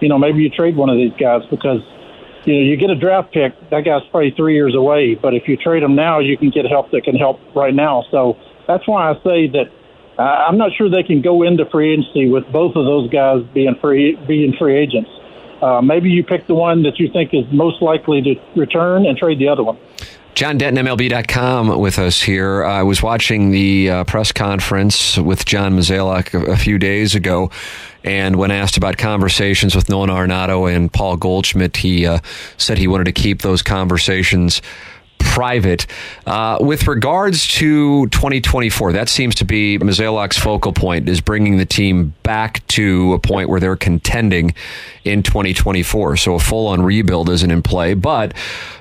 you 0.00 0.08
know, 0.08 0.18
maybe 0.18 0.42
you 0.42 0.50
trade 0.50 0.76
one 0.76 0.90
of 0.90 0.96
these 0.96 1.14
guys 1.18 1.42
because– 1.50 1.82
you 2.44 2.54
know, 2.54 2.60
you 2.60 2.76
get 2.76 2.90
a 2.90 2.94
draft 2.94 3.32
pick, 3.32 3.52
that 3.70 3.84
guy's 3.84 4.02
probably 4.10 4.32
three 4.32 4.54
years 4.54 4.74
away. 4.74 5.14
But 5.14 5.34
if 5.34 5.48
you 5.48 5.56
trade 5.56 5.82
him 5.82 5.94
now, 5.94 6.18
you 6.18 6.36
can 6.36 6.50
get 6.50 6.66
help 6.66 6.90
that 6.92 7.04
can 7.04 7.16
help 7.16 7.40
right 7.54 7.74
now. 7.74 8.04
So 8.10 8.36
that's 8.66 8.86
why 8.86 9.10
I 9.10 9.14
say 9.22 9.48
that 9.48 9.70
uh, 10.18 10.22
I'm 10.22 10.58
not 10.58 10.72
sure 10.76 10.90
they 10.90 11.02
can 11.02 11.22
go 11.22 11.42
into 11.42 11.64
free 11.66 11.92
agency 11.92 12.28
with 12.28 12.50
both 12.52 12.76
of 12.76 12.84
those 12.84 13.10
guys 13.10 13.42
being 13.54 13.74
free 13.80 14.16
being 14.26 14.54
free 14.58 14.76
agents. 14.76 15.10
Uh, 15.62 15.80
maybe 15.82 16.10
you 16.10 16.24
pick 16.24 16.46
the 16.46 16.54
one 16.54 16.82
that 16.84 16.98
you 16.98 17.10
think 17.12 17.34
is 17.34 17.44
most 17.52 17.82
likely 17.82 18.22
to 18.22 18.34
return 18.56 19.06
and 19.06 19.16
trade 19.18 19.38
the 19.38 19.48
other 19.48 19.62
one. 19.62 19.78
John 20.34 20.58
Denton, 20.58 20.86
MLB.com, 20.86 21.78
with 21.78 21.98
us 21.98 22.22
here. 22.22 22.64
I 22.64 22.82
was 22.82 23.02
watching 23.02 23.50
the 23.50 23.90
uh, 23.90 24.04
press 24.04 24.32
conference 24.32 25.18
with 25.18 25.44
John 25.44 25.76
Mozeliak 25.76 26.32
a, 26.34 26.52
a, 26.52 26.56
few 26.56 26.78
days 26.78 27.14
ago, 27.14 27.50
and 28.04 28.36
when 28.36 28.50
asked 28.50 28.76
about 28.76 28.96
conversations 28.96 29.74
with 29.74 29.88
Nolan 29.88 30.08
Arenado 30.08 30.72
and 30.72 30.90
Paul 30.90 31.16
Goldschmidt, 31.16 31.76
he 31.78 32.06
uh, 32.06 32.20
said 32.56 32.78
he 32.78 32.86
wanted 32.86 33.04
to 33.04 33.12
keep 33.12 33.42
those 33.42 33.60
conversations 33.62 34.62
private. 35.30 35.86
Uh, 36.26 36.58
with 36.60 36.88
regards 36.88 37.46
to 37.46 38.08
2024, 38.08 38.92
that 38.94 39.08
seems 39.08 39.36
to 39.36 39.44
be 39.44 39.78
Mozeliak's 39.78 40.36
focal 40.36 40.72
point 40.72 41.08
is 41.08 41.20
bringing 41.20 41.56
the 41.56 41.64
team 41.64 42.12
back 42.24 42.66
to 42.66 43.12
a 43.12 43.18
point 43.20 43.48
where 43.48 43.60
they're 43.60 43.76
contending 43.76 44.52
in 45.04 45.22
2024. 45.22 46.16
So 46.16 46.34
a 46.34 46.40
full-on 46.40 46.82
rebuild 46.82 47.30
isn't 47.30 47.50
in 47.50 47.62
play, 47.62 47.94
but 47.94 48.34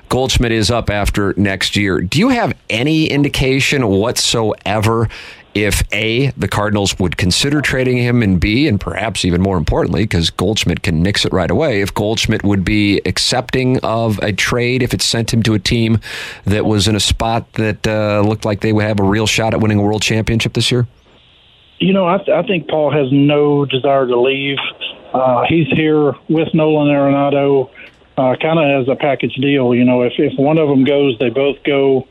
Goldschmidt 0.08 0.50
is 0.50 0.72
up 0.72 0.90
after 0.90 1.34
next 1.36 1.76
year. 1.76 2.00
Do 2.00 2.18
you 2.18 2.30
have 2.30 2.52
any 2.68 3.06
indication 3.06 3.86
whatsoever 3.86 5.08
if 5.54 5.82
A, 5.92 6.30
the 6.30 6.48
Cardinals 6.48 6.98
would 6.98 7.16
consider 7.16 7.60
trading 7.60 7.96
him, 7.96 8.22
and 8.22 8.40
B, 8.40 8.68
and 8.68 8.80
perhaps 8.80 9.24
even 9.24 9.40
more 9.40 9.56
importantly, 9.56 10.04
because 10.04 10.30
Goldschmidt 10.30 10.82
can 10.82 11.02
nix 11.02 11.24
it 11.24 11.32
right 11.32 11.50
away, 11.50 11.80
if 11.80 11.92
Goldschmidt 11.92 12.44
would 12.44 12.64
be 12.64 13.00
accepting 13.04 13.78
of 13.80 14.18
a 14.18 14.32
trade 14.32 14.82
if 14.82 14.94
it 14.94 15.02
sent 15.02 15.32
him 15.32 15.42
to 15.44 15.54
a 15.54 15.58
team 15.58 15.98
that 16.44 16.64
was 16.64 16.86
in 16.86 16.94
a 16.94 17.00
spot 17.00 17.52
that 17.54 17.86
uh, 17.86 18.22
looked 18.26 18.44
like 18.44 18.60
they 18.60 18.72
would 18.72 18.84
have 18.84 19.00
a 19.00 19.04
real 19.04 19.26
shot 19.26 19.52
at 19.54 19.60
winning 19.60 19.78
a 19.78 19.82
world 19.82 20.02
championship 20.02 20.52
this 20.52 20.70
year? 20.70 20.86
You 21.78 21.94
know, 21.94 22.06
I, 22.06 22.18
th- 22.18 22.28
I 22.28 22.42
think 22.42 22.68
Paul 22.68 22.92
has 22.92 23.10
no 23.10 23.64
desire 23.64 24.06
to 24.06 24.20
leave. 24.20 24.58
Uh, 25.12 25.44
he's 25.48 25.66
here 25.68 26.14
with 26.28 26.48
Nolan 26.54 26.88
Arenado, 26.88 27.70
uh, 28.16 28.36
kind 28.40 28.58
of 28.58 28.82
as 28.82 28.88
a 28.88 28.96
package 28.96 29.34
deal. 29.34 29.74
You 29.74 29.84
know, 29.84 30.02
if 30.02 30.12
if 30.18 30.38
one 30.38 30.58
of 30.58 30.68
them 30.68 30.84
goes, 30.84 31.18
they 31.18 31.30
both 31.30 31.56
go. 31.64 32.06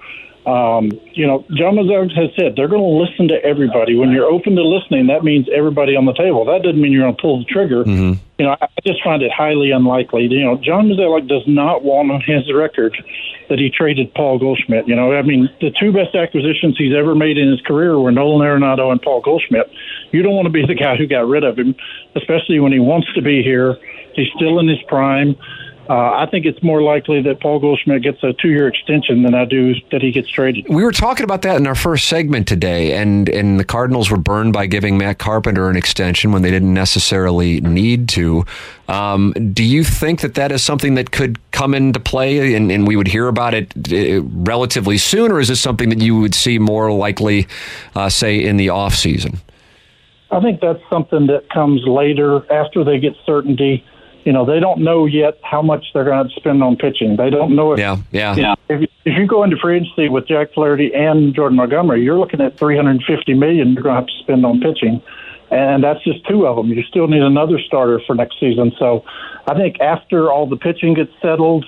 Um, 0.46 0.92
you 1.14 1.28
know, 1.28 1.46
John 1.52 1.76
Mozeliak 1.76 2.16
has 2.16 2.30
said 2.36 2.56
they're 2.56 2.70
going 2.70 2.82
to 2.82 3.04
listen 3.04 3.28
to 3.28 3.44
everybody. 3.44 3.96
When 3.96 4.12
you're 4.12 4.26
open 4.26 4.56
to 4.56 4.64
listening, 4.64 5.08
that 5.08 5.24
means 5.24 5.48
everybody 5.54 5.96
on 5.96 6.06
the 6.06 6.14
table. 6.14 6.46
That 6.46 6.64
doesn't 6.64 6.80
mean 6.80 6.92
you're 6.92 7.04
going 7.04 7.16
to 7.16 7.22
pull 7.22 7.40
the 7.40 7.46
trigger. 7.46 7.84
Mm-hmm. 7.84 8.24
You 8.40 8.46
know, 8.46 8.56
I 8.62 8.68
just 8.88 9.04
find 9.04 9.22
it 9.22 9.32
highly 9.36 9.72
unlikely. 9.72 10.24
You 10.32 10.46
know, 10.46 10.56
John 10.56 10.88
Mozeliak 10.88 11.28
does 11.28 11.44
not 11.46 11.84
want 11.84 12.10
on 12.10 12.22
his 12.22 12.52
record 12.54 12.96
that 13.50 13.60
he 13.60 13.70
traded 13.70 14.14
Paul 14.14 14.40
Goldschmidt. 14.40 14.88
You 14.88 14.96
know, 14.96 15.12
I 15.12 15.24
mean, 15.24 15.50
the 15.60 15.72
two 15.72 15.92
best 15.92 16.16
acquisitions 16.16 16.78
he's 16.78 16.96
ever 16.96 17.16
made 17.16 17.38
in 17.38 17.50
his 17.52 17.62
career 17.62 18.00
were 18.00 18.12
Nolan 18.12 18.48
Arenado 18.48 18.92
and 18.92 19.02
Paul 19.02 19.22
Goldschmidt. 19.22 19.70
You 20.12 20.24
don't 20.24 20.36
want 20.36 20.46
to 20.46 20.54
be 20.54 20.66
the 20.66 20.76
guy 20.76 20.96
who 20.96 21.06
got 21.06 21.28
rid 21.28 21.44
of 21.44 21.60
him, 21.60 21.76
especially 22.16 22.60
when 22.60 22.72
he 22.72 22.80
wants 22.80 23.12
to 23.14 23.22
be 23.22 23.44
here. 23.44 23.78
He's 24.14 24.30
still 24.36 24.60
in 24.60 24.68
his 24.68 24.82
prime. 24.88 25.36
Uh, 25.90 26.12
I 26.18 26.28
think 26.30 26.46
it's 26.46 26.62
more 26.62 26.84
likely 26.84 27.20
that 27.24 27.40
Paul 27.40 27.60
Goldschmidt 27.60 28.04
gets 28.04 28.22
a 28.22 28.32
two-year 28.34 28.68
extension 28.68 29.24
than 29.24 29.34
I 29.34 29.46
do 29.46 29.74
that 29.92 30.04
he 30.04 30.12
gets 30.12 30.30
traded. 30.30 30.70
We 30.70 30.84
were 30.84 30.92
talking 30.92 31.24
about 31.24 31.42
that 31.42 31.58
in 31.58 31.66
our 31.66 31.74
first 31.74 32.06
segment 32.08 32.48
today, 32.48 32.94
and 32.94 33.28
and 33.28 33.60
the 33.60 33.64
Cardinals 33.64 34.12
were 34.12 34.18
burned 34.18 34.54
by 34.54 34.68
giving 34.68 35.00
Matt 35.00 35.18
Carpenter 35.18 35.68
an 35.68 35.76
extension 35.76 36.32
when 36.32 36.44
they 36.44 36.52
didn't 36.52 36.76
necessarily 36.76 37.60
need 37.62 38.08
to. 38.10 38.46
Um, 38.88 39.34
do 39.52 39.64
you 39.64 39.84
think 39.84 40.22
that 40.22 40.36
that 40.36 40.52
is 40.52 40.64
something 40.64 40.94
that 40.94 41.10
could 41.10 41.40
come 41.52 41.74
into 41.74 42.00
play, 42.00 42.54
and, 42.54 42.72
and 42.72 42.86
we 42.86 42.96
would 42.96 43.08
hear 43.08 43.28
about 43.28 43.56
it 43.56 43.74
uh, 43.92 44.22
relatively 44.22 45.00
soon, 45.00 45.32
or 45.32 45.40
is 45.40 45.48
this 45.48 45.60
something 45.60 45.90
that 45.90 46.02
you 46.02 46.20
would 46.20 46.36
see 46.36 46.60
more 46.60 46.92
likely, 46.92 47.48
uh, 47.96 48.10
say, 48.10 48.44
in 48.44 48.58
the 48.58 48.70
off 48.70 48.94
season? 48.94 49.40
I 50.30 50.40
think 50.40 50.62
that's 50.62 50.84
something 50.88 51.26
that 51.28 51.50
comes 51.50 51.82
later 51.88 52.46
after 52.54 52.84
they 52.84 53.00
get 53.00 53.16
certainty 53.26 53.84
you 54.26 54.34
know, 54.34 54.46
they 54.46 54.60
don't 54.60 54.82
know 54.82 55.06
yet 55.06 55.40
how 55.44 55.62
much 55.62 55.86
they're 55.94 56.04
going 56.04 56.28
to 56.28 56.34
spend 56.36 56.62
on 56.62 56.76
pitching. 56.76 57.16
They 57.16 57.30
don't 57.30 57.56
know 57.56 57.74
if, 57.74 57.80
yeah, 57.80 57.98
yeah. 58.12 58.36
You 58.36 58.42
know, 58.44 58.56
if, 58.70 58.90
if 59.06 59.18
you 59.18 59.26
go 59.26 59.44
into 59.44 59.58
free 59.58 59.78
agency 59.78 60.10
with 60.10 60.28
Jack 60.28 60.54
Flaherty 60.54 60.94
and 60.94 61.34
Jordan 61.34 61.58
Montgomery, 61.58 62.04
you're 62.04 62.20
looking 62.20 62.42
at 62.42 62.58
350 62.58 63.34
million 63.34 63.74
you're 63.74 63.84
going 63.84 63.96
to 63.96 64.02
have 64.02 64.08
to 64.08 64.24
spend 64.24 64.46
on 64.46 64.60
pitching, 64.60 65.02
and 65.52 65.84
that's 65.84 66.04
just 66.04 66.28
two 66.28 66.46
of 66.46 66.58
them. 66.58 66.68
You 66.68 66.84
still 66.84 67.08
need 67.08 67.22
another 67.22 67.60
starter 67.60 68.02
for 68.06 68.16
next 68.16 68.40
season. 68.40 68.72
So, 68.78 69.04
I 69.48 69.56
think 69.56 69.80
after 69.80 70.32
all 70.32 70.48
the 70.48 70.58
pitching 70.58 70.94
gets 70.94 71.12
settled, 71.22 71.66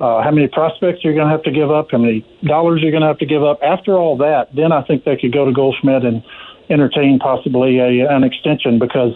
uh, 0.00 0.22
how 0.22 0.30
many 0.32 0.48
prospects 0.48 1.04
you're 1.04 1.14
going 1.14 1.26
to 1.28 1.32
have 1.32 1.44
to 1.44 1.50
give 1.50 1.70
up, 1.70 1.92
how 1.92 1.98
many 1.98 2.26
dollars 2.44 2.82
you're 2.82 2.90
going 2.90 3.02
to 3.02 3.06
have 3.06 3.18
to 3.18 3.26
give 3.26 3.42
up. 3.42 3.60
After 3.62 3.94
all 3.94 4.16
that, 4.18 4.54
then 4.54 4.72
I 4.72 4.82
think 4.82 5.04
they 5.04 5.16
could 5.16 5.32
go 5.32 5.44
to 5.44 5.52
Goldschmidt 5.52 6.04
and 6.04 6.22
entertain 6.68 7.18
possibly 7.20 7.78
a, 7.78 8.10
an 8.10 8.24
extension 8.24 8.78
because 8.78 9.12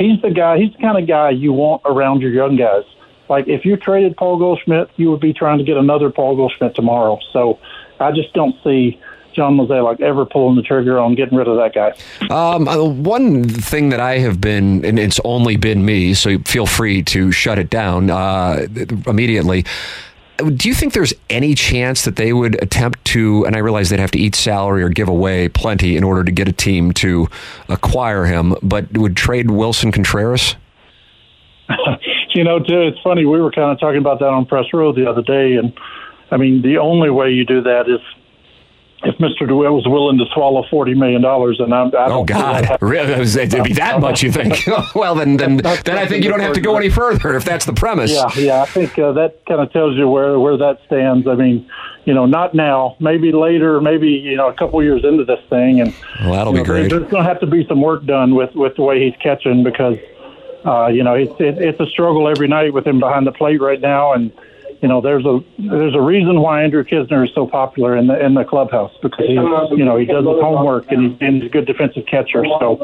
he's 0.00 0.20
the 0.22 0.30
guy. 0.30 0.58
He's 0.58 0.72
the 0.72 0.78
kind 0.78 0.98
of 0.98 1.06
guy 1.06 1.30
you 1.30 1.52
want 1.52 1.82
around 1.84 2.22
your 2.22 2.32
young 2.32 2.56
guys. 2.56 2.84
Like 3.28 3.46
if 3.46 3.64
you 3.64 3.76
traded 3.76 4.16
Paul 4.16 4.38
Goldschmidt, 4.38 4.90
you 4.96 5.10
would 5.10 5.20
be 5.20 5.32
trying 5.32 5.58
to 5.58 5.64
get 5.64 5.76
another 5.76 6.10
Paul 6.10 6.34
Goldschmidt 6.34 6.74
tomorrow. 6.74 7.18
So 7.32 7.60
I 8.00 8.10
just 8.10 8.32
don't 8.32 8.56
see 8.64 9.00
John 9.32 9.56
Mozeliak 9.56 10.00
ever 10.00 10.26
pulling 10.26 10.56
the 10.56 10.62
trigger 10.62 10.98
on 10.98 11.14
getting 11.14 11.38
rid 11.38 11.46
of 11.46 11.56
that 11.56 11.72
guy. 11.72 11.92
Um, 12.34 12.66
uh, 12.66 12.82
one 12.82 13.44
thing 13.48 13.90
that 13.90 14.00
I 14.00 14.18
have 14.18 14.40
been, 14.40 14.84
and 14.84 14.98
it's 14.98 15.20
only 15.24 15.56
been 15.56 15.84
me, 15.84 16.14
so 16.14 16.38
feel 16.40 16.66
free 16.66 17.02
to 17.04 17.30
shut 17.30 17.58
it 17.58 17.70
down 17.70 18.10
uh, 18.10 18.66
immediately 19.06 19.64
do 20.42 20.68
you 20.68 20.74
think 20.74 20.92
there's 20.92 21.14
any 21.28 21.54
chance 21.54 22.04
that 22.04 22.16
they 22.16 22.32
would 22.32 22.62
attempt 22.62 23.04
to, 23.06 23.44
and 23.46 23.56
I 23.56 23.58
realize 23.58 23.90
they'd 23.90 24.00
have 24.00 24.10
to 24.12 24.18
eat 24.18 24.34
salary 24.34 24.82
or 24.82 24.88
give 24.88 25.08
away 25.08 25.48
plenty 25.48 25.96
in 25.96 26.04
order 26.04 26.24
to 26.24 26.30
get 26.30 26.48
a 26.48 26.52
team 26.52 26.92
to 26.94 27.28
acquire 27.68 28.24
him, 28.24 28.54
but 28.62 28.96
would 28.96 29.16
trade 29.16 29.46
Willson 29.46 29.92
Contreras? 29.92 30.56
you 32.30 32.44
know, 32.44 32.60
it's 32.66 33.00
funny. 33.02 33.24
We 33.24 33.40
were 33.40 33.52
kind 33.52 33.70
of 33.70 33.80
talking 33.80 33.98
about 33.98 34.18
that 34.20 34.28
on 34.28 34.46
Press 34.46 34.66
Row 34.72 34.92
the 34.92 35.08
other 35.08 35.22
day, 35.22 35.54
and 35.54 35.72
I 36.30 36.36
mean, 36.36 36.62
the 36.62 36.78
only 36.78 37.10
way 37.10 37.30
you 37.30 37.44
do 37.44 37.62
that 37.62 37.88
is 37.88 38.00
if 39.02 39.16
Mr. 39.16 39.48
DeWitt 39.48 39.72
was 39.72 39.86
willing 39.86 40.18
to 40.18 40.26
swallow 40.34 40.64
forty 40.70 40.94
million 40.94 41.22
dollars, 41.22 41.58
and 41.58 41.72
I, 41.72 41.88
I 41.88 42.10
oh 42.10 42.24
God, 42.24 42.76
really? 42.82 43.12
It'd 43.12 43.64
be 43.64 43.72
that 43.74 44.00
much? 44.00 44.22
You 44.22 44.30
think? 44.30 44.66
well, 44.94 45.14
then, 45.14 45.36
then, 45.36 45.56
then 45.56 45.96
I 45.96 46.06
think 46.06 46.22
you 46.22 46.30
don't 46.30 46.40
have 46.40 46.52
to 46.54 46.60
go 46.60 46.76
any 46.76 46.90
further 46.90 47.34
if 47.34 47.44
that's 47.44 47.64
the 47.64 47.72
premise. 47.72 48.12
Yeah, 48.12 48.30
yeah. 48.36 48.62
I 48.62 48.66
think 48.66 48.98
uh, 48.98 49.12
that 49.12 49.44
kind 49.46 49.60
of 49.60 49.72
tells 49.72 49.96
you 49.96 50.08
where 50.08 50.38
where 50.38 50.56
that 50.58 50.80
stands. 50.86 51.26
I 51.26 51.34
mean, 51.34 51.68
you 52.04 52.12
know, 52.12 52.26
not 52.26 52.54
now, 52.54 52.96
maybe 53.00 53.32
later, 53.32 53.80
maybe 53.80 54.08
you 54.08 54.36
know, 54.36 54.48
a 54.48 54.54
couple 54.54 54.82
years 54.82 55.02
into 55.04 55.24
this 55.24 55.40
thing, 55.48 55.80
and 55.80 55.94
well, 56.20 56.32
that'll 56.32 56.52
be 56.52 56.58
know, 56.58 56.64
great. 56.64 56.90
There's 56.90 57.10
going 57.10 57.22
to 57.22 57.28
have 57.28 57.40
to 57.40 57.46
be 57.46 57.66
some 57.66 57.80
work 57.80 58.04
done 58.04 58.34
with 58.34 58.54
with 58.54 58.76
the 58.76 58.82
way 58.82 59.02
he's 59.02 59.16
catching 59.22 59.64
because, 59.64 59.96
uh, 60.66 60.88
you 60.88 61.02
know, 61.02 61.14
it's 61.14 61.40
it, 61.40 61.56
it's 61.58 61.80
a 61.80 61.86
struggle 61.86 62.28
every 62.28 62.48
night 62.48 62.74
with 62.74 62.86
him 62.86 63.00
behind 63.00 63.26
the 63.26 63.32
plate 63.32 63.62
right 63.62 63.80
now, 63.80 64.12
and 64.12 64.30
you 64.82 64.88
know, 64.88 65.00
there's 65.00 65.26
a 65.26 65.40
there's 65.58 65.94
a 65.94 66.00
reason 66.00 66.40
why 66.40 66.62
Andrew 66.62 66.82
Knizner 66.82 67.26
is 67.26 67.34
so 67.34 67.46
popular 67.46 67.96
in 67.96 68.06
the 68.06 68.24
in 68.24 68.32
the 68.32 68.44
clubhouse 68.44 68.92
because 69.02 69.26
he 69.26 69.34
you 69.34 69.84
know 69.84 69.98
he 69.98 70.06
does 70.06 70.24
his 70.24 70.40
homework 70.40 70.90
and, 70.90 71.20
and 71.20 71.42
he's 71.42 71.50
a 71.50 71.52
good 71.52 71.66
defensive 71.66 72.06
catcher. 72.06 72.44
So, 72.58 72.80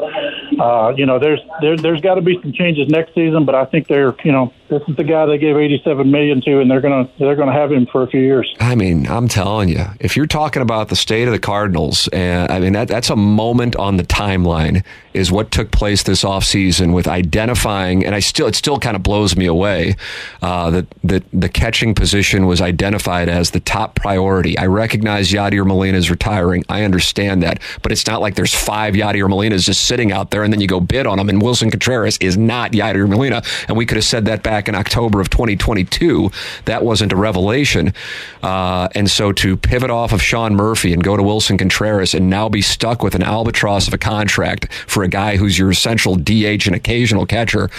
uh, 0.59 0.93
you 0.95 1.07
know, 1.07 1.17
there's 1.17 1.39
there, 1.61 1.75
there's 1.75 2.01
got 2.01 2.15
to 2.15 2.21
be 2.21 2.39
some 2.41 2.53
changes 2.53 2.87
next 2.89 3.15
season, 3.15 3.45
but 3.45 3.55
I 3.55 3.65
think 3.65 3.87
they're 3.87 4.15
you 4.23 4.31
know 4.31 4.53
this 4.69 4.81
is 4.87 4.95
the 4.95 5.03
guy 5.03 5.25
they 5.25 5.37
gave 5.37 5.55
87 5.55 6.09
million 6.09 6.41
to, 6.41 6.59
and 6.59 6.69
they're 6.69 6.81
gonna 6.81 7.09
they're 7.19 7.35
gonna 7.35 7.53
have 7.53 7.71
him 7.71 7.87
for 7.91 8.03
a 8.03 8.07
few 8.07 8.21
years. 8.21 8.53
I 8.59 8.75
mean, 8.75 9.07
I'm 9.07 9.27
telling 9.27 9.69
you, 9.69 9.85
if 9.99 10.15
you're 10.15 10.27
talking 10.27 10.61
about 10.61 10.89
the 10.89 10.95
state 10.95 11.27
of 11.27 11.31
the 11.31 11.39
Cardinals, 11.39 12.07
and 12.09 12.51
I 12.51 12.59
mean 12.59 12.73
that 12.73 12.87
that's 12.87 13.09
a 13.09 13.15
moment 13.15 13.75
on 13.75 13.97
the 13.97 14.03
timeline 14.03 14.83
is 15.13 15.31
what 15.31 15.51
took 15.51 15.71
place 15.71 16.03
this 16.03 16.23
offseason 16.23 16.93
with 16.93 17.07
identifying, 17.07 18.05
and 18.05 18.13
I 18.13 18.19
still 18.19 18.47
it 18.47 18.55
still 18.55 18.79
kind 18.79 18.95
of 18.95 19.03
blows 19.03 19.35
me 19.35 19.45
away 19.45 19.95
uh, 20.41 20.69
that 20.71 20.85
that 21.03 21.23
the 21.33 21.49
catching 21.49 21.93
position 21.93 22.45
was 22.45 22.61
identified 22.61 23.29
as 23.29 23.51
the 23.51 23.59
top 23.59 23.95
priority. 23.95 24.57
I 24.57 24.65
recognize 24.65 25.31
Yadier 25.31 25.65
Molina 25.65 25.97
is 25.97 26.09
retiring. 26.09 26.63
I 26.69 26.83
understand 26.83 27.43
that, 27.43 27.61
but 27.81 27.91
it's 27.91 28.07
not 28.07 28.21
like 28.21 28.35
there's 28.35 28.53
five 28.53 28.93
Yadier 28.93 29.29
Molinas 29.29 29.65
just 29.65 29.85
sitting 29.85 30.11
out 30.11 30.31
there 30.31 30.43
and 30.43 30.53
then 30.53 30.61
you 30.61 30.67
go 30.67 30.79
bid 30.79 31.05
on 31.05 31.17
them. 31.17 31.29
And 31.29 31.41
Willson 31.41 31.69
Contreras 31.69 32.17
is 32.19 32.37
not 32.37 32.71
Yadier 32.71 33.07
Molina. 33.07 33.43
And 33.67 33.77
we 33.77 33.85
could 33.85 33.97
have 33.97 34.05
said 34.05 34.25
that 34.25 34.43
back 34.43 34.56
in 34.67 34.75
October 34.75 35.21
of 35.21 35.29
2022. 35.29 36.31
That 36.65 36.83
wasn't 36.83 37.13
a 37.13 37.15
revelation. 37.15 37.93
Uh, 38.41 38.87
and 38.95 39.09
so 39.09 39.31
to 39.33 39.57
pivot 39.57 39.89
off 39.89 40.11
of 40.11 40.21
Sean 40.21 40.55
Murphy 40.55 40.93
and 40.93 41.03
go 41.03 41.15
to 41.15 41.23
Willson 41.23 41.57
Contreras 41.59 42.13
and 42.13 42.29
now 42.29 42.49
be 42.49 42.61
stuck 42.61 43.03
with 43.03 43.15
an 43.15 43.23
albatross 43.23 43.87
of 43.87 43.93
a 43.93 43.97
contract 43.97 44.73
for 44.73 45.03
a 45.03 45.07
guy 45.07 45.37
who's 45.37 45.59
your 45.59 45.69
essential 45.69 46.15
DH 46.15 46.65
and 46.65 46.75
occasional 46.75 47.25
catcher 47.25 47.69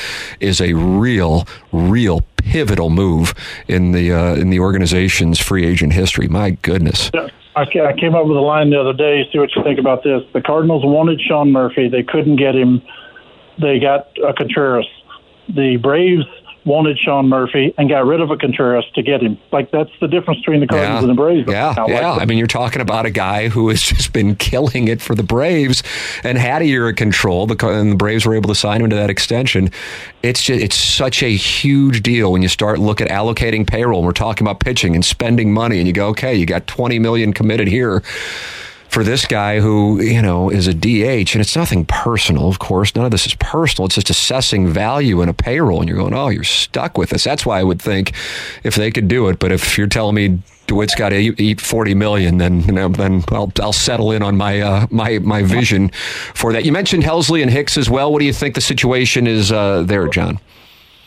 is 0.40 0.60
a 0.60 0.74
real, 0.74 1.46
real 1.72 2.22
pivotal 2.36 2.90
move 2.90 3.34
in 3.66 3.92
the 3.92 4.12
uh, 4.12 4.34
in 4.34 4.50
the 4.50 4.60
organization's 4.60 5.38
free 5.38 5.66
agent 5.66 5.92
history. 5.92 6.28
My 6.28 6.50
goodness. 6.50 7.10
I 7.56 7.66
came 7.98 8.14
up 8.14 8.26
with 8.26 8.36
a 8.36 8.40
line 8.40 8.70
the 8.70 8.80
other 8.80 8.92
day. 8.92 9.28
See 9.32 9.38
what 9.38 9.50
you 9.56 9.64
think 9.64 9.80
about 9.80 10.04
this. 10.04 10.22
The 10.32 10.40
Cardinals 10.40 10.84
wanted 10.84 11.20
Sean 11.20 11.50
Murphy. 11.50 11.88
They 11.88 12.04
couldn't 12.04 12.36
get 12.36 12.54
him. 12.54 12.82
They 13.60 13.80
got 13.80 14.10
a 14.24 14.32
Contreras. 14.32 14.86
The 15.48 15.76
Braves 15.76 16.24
wanted 16.68 16.98
Sean 16.98 17.28
Murphy 17.28 17.74
and 17.76 17.88
got 17.88 18.06
rid 18.06 18.20
of 18.20 18.30
a 18.30 18.36
Contreras 18.36 18.84
to 18.94 19.02
get 19.02 19.22
him. 19.22 19.38
Like 19.50 19.70
that's 19.70 19.90
the 20.00 20.06
difference 20.06 20.40
between 20.40 20.60
the 20.60 20.66
Cardinals 20.66 21.02
yeah. 21.02 21.08
and 21.08 21.10
the 21.10 21.20
Braves. 21.20 21.48
Yeah, 21.48 21.74
now. 21.76 21.88
yeah. 21.88 22.10
Like, 22.12 22.22
I 22.22 22.24
mean, 22.26 22.38
you're 22.38 22.46
talking 22.46 22.80
about 22.80 23.06
a 23.06 23.10
guy 23.10 23.48
who 23.48 23.68
has 23.70 23.82
just 23.88 24.12
been 24.12 24.36
killing 24.36 24.86
it 24.86 25.00
for 25.00 25.14
the 25.14 25.22
Braves 25.22 25.82
and 26.22 26.38
had 26.38 26.62
a 26.62 26.66
year 26.66 26.88
of 26.88 26.96
control. 26.96 27.46
The 27.46 27.56
and 27.66 27.92
the 27.92 27.96
Braves 27.96 28.26
were 28.26 28.34
able 28.34 28.48
to 28.48 28.54
sign 28.54 28.82
him 28.82 28.90
to 28.90 28.96
that 28.96 29.10
extension. 29.10 29.70
It's 30.22 30.42
just 30.42 30.62
it's 30.62 30.76
such 30.76 31.22
a 31.22 31.34
huge 31.34 32.02
deal 32.02 32.30
when 32.30 32.42
you 32.42 32.48
start 32.48 32.78
look 32.78 33.00
at 33.00 33.08
allocating 33.08 33.66
payroll. 33.66 34.00
And 34.00 34.06
we're 34.06 34.12
talking 34.12 34.46
about 34.46 34.60
pitching 34.60 34.94
and 34.94 35.04
spending 35.04 35.52
money, 35.52 35.78
and 35.78 35.86
you 35.86 35.92
go, 35.92 36.08
okay, 36.08 36.34
you 36.34 36.46
got 36.46 36.66
20 36.66 36.98
million 36.98 37.32
committed 37.32 37.66
here 37.66 38.02
for 38.88 39.04
this 39.04 39.26
guy 39.26 39.60
who, 39.60 40.00
you 40.00 40.22
know, 40.22 40.50
is 40.50 40.66
a 40.66 40.74
DH, 40.74 41.34
and 41.34 41.40
it's 41.40 41.56
nothing 41.56 41.84
personal, 41.84 42.48
of 42.48 42.58
course. 42.58 42.94
None 42.94 43.04
of 43.04 43.10
this 43.10 43.26
is 43.26 43.34
personal. 43.34 43.86
It's 43.86 43.96
just 43.96 44.10
assessing 44.10 44.68
value 44.68 45.20
in 45.22 45.28
a 45.28 45.34
payroll, 45.34 45.80
and 45.80 45.88
you're 45.88 45.98
going, 45.98 46.14
oh, 46.14 46.28
you're 46.28 46.44
stuck 46.44 46.96
with 46.96 47.10
this. 47.10 47.24
That's 47.24 47.44
why 47.44 47.60
I 47.60 47.64
would 47.64 47.80
think 47.80 48.12
if 48.64 48.74
they 48.74 48.90
could 48.90 49.08
do 49.08 49.28
it. 49.28 49.38
But 49.38 49.52
if 49.52 49.76
you're 49.76 49.86
telling 49.86 50.14
me 50.14 50.42
DeWitt's 50.68 50.94
got 50.94 51.08
to 51.10 51.16
eat 51.16 51.60
40 51.60 51.94
million, 51.94 52.38
then 52.38 52.60
you 52.62 52.72
know, 52.72 52.88
then 52.88 53.24
I'll, 53.28 53.50
I'll 53.60 53.72
settle 53.72 54.12
in 54.12 54.22
on 54.22 54.36
my 54.36 54.60
uh, 54.60 54.86
my 54.90 55.18
my 55.18 55.42
vision 55.42 55.90
for 56.34 56.52
that. 56.52 56.64
You 56.64 56.72
mentioned 56.72 57.02
Helsley 57.02 57.42
and 57.42 57.50
Hicks 57.50 57.76
as 57.76 57.90
well. 57.90 58.12
What 58.12 58.20
do 58.20 58.26
you 58.26 58.34
think 58.34 58.54
the 58.54 58.60
situation 58.60 59.26
is 59.26 59.50
uh, 59.50 59.82
there, 59.82 60.06
John? 60.08 60.38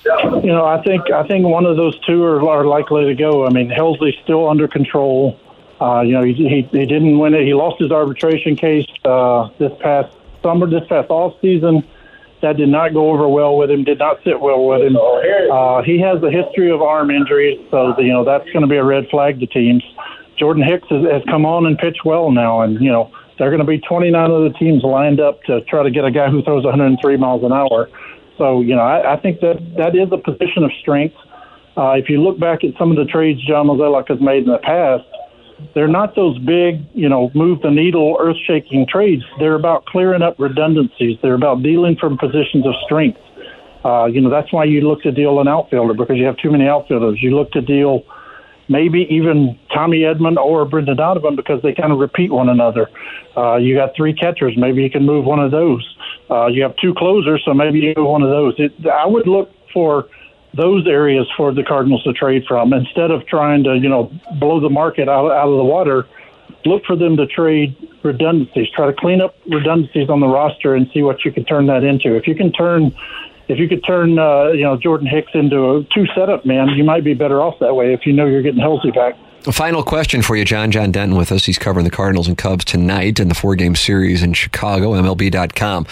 You 0.03 0.47
know, 0.47 0.65
I 0.65 0.81
think 0.81 1.11
I 1.11 1.25
think 1.27 1.45
one 1.45 1.65
of 1.65 1.77
those 1.77 1.97
two 2.05 2.23
are, 2.23 2.47
are 2.50 2.65
likely 2.65 3.05
to 3.05 3.13
go. 3.13 3.45
I 3.45 3.50
mean, 3.51 3.69
Helsley's 3.69 4.17
still 4.23 4.50
under 4.50 4.67
control. 4.67 5.39
Uh, 5.81 6.01
you 6.01 6.13
know, 6.13 6.23
he, 6.23 6.33
he 6.33 6.61
he 6.71 6.85
didn't 6.85 7.17
win 7.17 7.33
it. 7.33 7.43
He 7.43 7.55
lost 7.55 7.81
his 7.81 7.91
arbitration 7.91 8.55
case 8.55 8.85
uh, 9.03 9.50
this 9.57 9.71
past 9.79 10.15
summer, 10.43 10.69
this 10.69 10.88
past 10.88 11.09
off 11.09 11.33
season. 11.41 11.83
That 12.41 12.57
did 12.57 12.69
not 12.69 12.93
go 12.93 13.11
over 13.11 13.27
well 13.27 13.57
with 13.57 13.71
him. 13.71 13.83
Did 13.83 14.00
not 14.00 14.23
sit 14.23 14.39
well 14.39 14.65
with 14.65 14.81
him. 14.81 14.95
Uh, 14.95 15.81
he 15.81 16.00
has 16.00 16.21
a 16.21 16.29
history 16.29 16.71
of 16.71 16.81
arm 16.81 17.09
injuries, 17.09 17.59
so 17.71 18.00
you 18.00 18.13
know 18.13 18.23
that's 18.23 18.45
going 18.51 18.61
to 18.61 18.67
be 18.67 18.77
a 18.77 18.83
red 18.83 19.09
flag 19.09 19.39
to 19.39 19.47
teams. 19.47 19.83
Jordan 20.38 20.63
Hicks 20.63 20.88
has, 20.89 21.03
has 21.03 21.23
come 21.29 21.45
on 21.45 21.65
and 21.65 21.77
pitched 21.77 22.05
well 22.05 22.31
now, 22.31 22.61
and 22.61 22.79
you 22.79 22.91
know 22.91 23.11
they're 23.39 23.50
going 23.50 23.59
to 23.59 23.65
be 23.65 23.79
29 23.79 24.31
other 24.31 24.50
teams 24.51 24.83
lined 24.83 25.19
up 25.19 25.41
to 25.43 25.61
try 25.61 25.81
to 25.81 25.89
get 25.89 26.05
a 26.05 26.11
guy 26.11 26.29
who 26.29 26.43
throws 26.43 26.63
103 26.63 27.17
miles 27.17 27.43
an 27.43 27.53
hour. 27.53 27.89
So 28.38 28.61
you 28.61 28.75
know 28.75 28.81
I, 28.81 29.13
I 29.13 29.17
think 29.17 29.39
that 29.41 29.57
that 29.77 29.95
is 29.95 30.11
a 30.11 30.17
position 30.17 30.63
of 30.63 30.71
strength. 30.79 31.15
Uh, 31.75 31.91
if 31.91 32.09
you 32.09 32.21
look 32.21 32.38
back 32.39 32.63
at 32.63 32.77
some 32.77 32.91
of 32.91 32.97
the 32.97 33.05
trades 33.05 33.43
John 33.47 33.65
Mozeliak 33.67 34.09
has 34.09 34.19
made 34.19 34.43
in 34.43 34.51
the 34.51 34.59
past, 34.59 35.05
they're 35.74 35.88
not 35.88 36.15
those 36.15 36.38
big, 36.39 36.86
you 36.94 37.10
know, 37.10 37.32
move 37.34 37.62
the 37.62 37.72
needle, 37.72 38.18
earth 38.20 38.38
shaking 38.46 38.86
trades. 38.88 39.24
They're 39.39 39.56
about 39.56 39.86
clearing 39.86 40.22
up 40.22 40.39
redundancies. 40.39 41.18
They're 41.22 41.36
about 41.36 41.63
dealing 41.63 41.96
from 41.98 42.18
positions 42.18 42.65
of 42.65 42.74
strength. 42.86 43.20
Uh, 43.84 44.06
you 44.06 44.22
know, 44.22 44.30
that's 44.30 44.51
why 44.53 44.65
you 44.65 44.82
look 44.82 45.01
to 45.01 45.12
deal 45.12 45.39
an 45.39 45.48
outfielder 45.48 45.94
because 45.94 46.18
you 46.18 46.25
have 46.25 46.38
too 46.38 46.51
many 46.51 46.68
outfielders. 46.68 47.20
You 47.22 47.36
look 47.36 47.51
to 47.51 47.62
deal 47.62 48.03
maybe 48.70 49.06
even 49.10 49.60
Tommy 49.74 50.00
Edman 50.00 50.38
or 50.38 50.65
Brendan 50.65 50.98
Donovan 50.98 51.36
because 51.36 51.62
they 51.62 51.74
kind 51.74 51.91
of 51.91 52.00
repeat 52.00 52.32
one 52.32 52.48
another. 52.48 52.89
Uh, 53.36 53.58
you 53.58 53.75
got 53.75 53.96
three 53.96 54.13
catchers, 54.13 54.53
maybe 54.58 54.82
you 54.82 54.89
can 54.89 55.06
move 55.06 55.25
one 55.25 55.39
of 55.39 55.51
those. 55.51 55.84
Uh, 56.30 56.48
you 56.48 56.62
have 56.63 56.75
two 56.77 56.94
closers, 56.94 57.41
so 57.44 57.53
maybe 57.53 57.80
you 57.80 57.94
move 57.98 58.08
one 58.08 58.22
of 58.22 58.30
those. 58.30 58.53
It, 58.58 58.72
I 58.88 59.06
would 59.06 59.27
look 59.27 59.51
for 59.74 60.08
those 60.53 60.88
areas 60.88 61.27
for 61.38 61.53
the 61.53 61.63
Cardinals 61.63 62.03
to 62.03 62.13
trade 62.13 62.46
from 62.48 62.74
instead 62.74 63.12
of 63.12 63.25
trying 63.25 63.63
to, 63.63 63.75
you 63.75 63.89
know, 63.89 64.12
blow 64.39 64.60
the 64.60 64.70
market 64.70 65.08
out, 65.08 65.31
out 65.31 65.48
of 65.48 65.58
the 65.58 65.63
water. 65.63 66.08
Look 66.65 66.86
for 66.86 66.96
them 66.96 67.17
to 67.17 67.25
trade 67.25 67.75
redundancies. 68.03 68.70
Try 68.70 68.88
to 68.88 68.93
clean 68.93 69.22
up 69.22 69.36
redundancies 69.48 70.10
on 70.10 70.20
the 70.20 70.27
roster 70.27 70.75
and 70.75 70.89
see 70.93 71.01
what 71.01 71.24
you 71.25 71.31
can 71.31 71.46
turn 71.46 71.67
that 71.67 71.84
into. 71.84 72.15
If 72.15 72.27
you 72.27 72.36
can 72.36 72.51
turn 72.51 72.93
if 73.48 73.60
you 73.60 73.67
could 73.67 73.84
turn 73.84 74.17
uh, 74.17 74.50
you 74.50 74.63
know 74.63 74.77
Jordan 74.77 75.08
Hicks 75.08 75.31
into 75.34 75.75
a 75.75 75.84
two 75.84 76.05
setup 76.15 76.46
man, 76.46 76.70
you 76.70 76.84
might 76.84 77.03
be 77.03 77.13
better 77.13 77.41
off 77.41 77.60
that 77.60 77.75
way 77.75 77.93
if 77.93 78.05
you 78.05 78.13
know 78.13 78.25
you're 78.25 78.41
getting 78.41 78.62
healthy 78.62 78.91
back. 78.91 79.15
Final 79.43 79.81
question 79.81 80.21
for 80.21 80.36
you, 80.36 80.45
John. 80.45 80.69
John 80.69 80.91
Denton 80.91 81.17
with 81.17 81.31
us. 81.31 81.45
He's 81.45 81.57
covering 81.57 81.83
the 81.83 81.89
Cardinals 81.89 82.27
and 82.27 82.38
Cubs 82.38 82.63
tonight 82.63 83.19
in 83.19 83.27
the 83.27 83.33
four 83.33 83.55
game 83.55 83.75
series 83.75 84.21
in 84.21 84.33
Chicago, 84.33 84.91
MLB.com. 84.91 85.88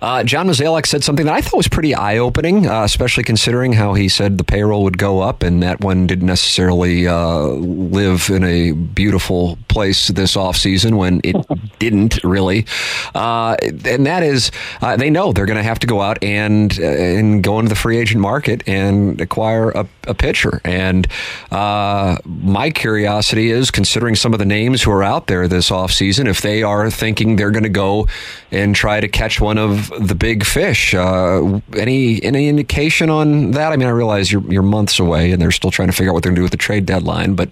Uh, 0.00 0.24
John 0.24 0.48
Mozeliak 0.48 0.86
said 0.86 1.04
something 1.04 1.26
that 1.26 1.34
I 1.34 1.42
thought 1.42 1.58
was 1.58 1.68
pretty 1.68 1.94
eye 1.94 2.16
opening, 2.16 2.66
uh, 2.66 2.82
especially 2.82 3.24
considering 3.24 3.74
how 3.74 3.92
he 3.92 4.08
said 4.08 4.38
the 4.38 4.44
payroll 4.44 4.84
would 4.84 4.96
go 4.96 5.20
up 5.20 5.42
and 5.42 5.62
that 5.62 5.80
one 5.80 6.06
didn't 6.06 6.26
necessarily 6.26 7.06
uh, 7.06 7.40
live 7.42 8.30
in 8.30 8.42
a 8.42 8.72
beautiful 8.72 9.58
place 9.68 10.08
this 10.08 10.34
offseason 10.34 10.96
when 10.96 11.20
it 11.24 11.36
didn't 11.90 12.22
really. 12.24 12.66
Uh, 13.14 13.56
and 13.62 14.06
that 14.06 14.22
is, 14.22 14.50
uh, 14.80 14.96
they 14.96 15.10
know 15.10 15.32
they're 15.32 15.46
going 15.46 15.56
to 15.56 15.62
have 15.62 15.78
to 15.80 15.86
go 15.86 16.00
out 16.00 16.22
and, 16.22 16.78
uh, 16.80 16.84
and 16.84 17.42
go 17.42 17.58
into 17.58 17.68
the 17.68 17.74
free 17.74 17.98
agent 17.98 18.20
market 18.20 18.62
and 18.66 19.20
acquire 19.20 19.70
a, 19.70 19.86
a 20.04 20.14
pitcher. 20.14 20.60
And 20.64 21.06
my 21.50 22.70
curiosity 22.74 23.50
is, 23.50 23.70
considering 23.70 24.14
some 24.14 24.32
of 24.32 24.38
the 24.38 24.44
names 24.46 24.82
who 24.82 24.90
are 24.90 25.02
out 25.02 25.26
there 25.26 25.48
this 25.48 25.70
offseason, 25.70 26.28
if 26.28 26.40
they 26.40 26.62
are 26.62 26.90
thinking 26.90 27.36
they're 27.36 27.50
going 27.50 27.64
to 27.64 27.68
go 27.68 28.06
and 28.50 28.74
try 28.74 29.00
to 29.00 29.08
catch 29.08 29.40
one 29.40 29.58
of 29.58 29.90
the 30.06 30.14
big 30.14 30.44
fish. 30.44 30.94
Uh, 30.94 31.60
any 31.76 32.22
any 32.22 32.48
indication 32.48 33.10
on 33.10 33.50
that? 33.52 33.72
I 33.72 33.76
mean, 33.76 33.88
I 33.88 33.90
realize 33.90 34.30
you're 34.30 34.44
you're 34.50 34.62
months 34.62 34.98
away, 34.98 35.32
and 35.32 35.42
they're 35.42 35.50
still 35.50 35.70
trying 35.70 35.88
to 35.88 35.92
figure 35.92 36.10
out 36.10 36.14
what 36.14 36.22
they're 36.22 36.30
going 36.30 36.36
to 36.36 36.40
do 36.40 36.44
with 36.44 36.52
the 36.52 36.56
trade 36.56 36.86
deadline. 36.86 37.34
But 37.34 37.50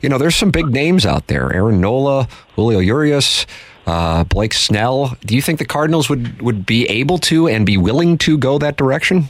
you 0.00 0.08
know, 0.08 0.18
there's 0.18 0.36
some 0.36 0.50
big 0.50 0.66
names 0.66 1.04
out 1.04 1.26
there: 1.26 1.52
Aaron 1.52 1.80
Nola, 1.80 2.28
Julio 2.56 2.80
Urias. 2.80 3.46
Uh, 3.86 4.24
Blake 4.24 4.52
Snell. 4.52 5.16
Do 5.24 5.36
you 5.36 5.42
think 5.42 5.60
the 5.60 5.64
Cardinals 5.64 6.10
would, 6.10 6.42
would 6.42 6.66
be 6.66 6.86
able 6.86 7.18
to 7.18 7.46
and 7.46 7.64
be 7.64 7.76
willing 7.76 8.18
to 8.18 8.36
go 8.36 8.58
that 8.58 8.76
direction? 8.76 9.26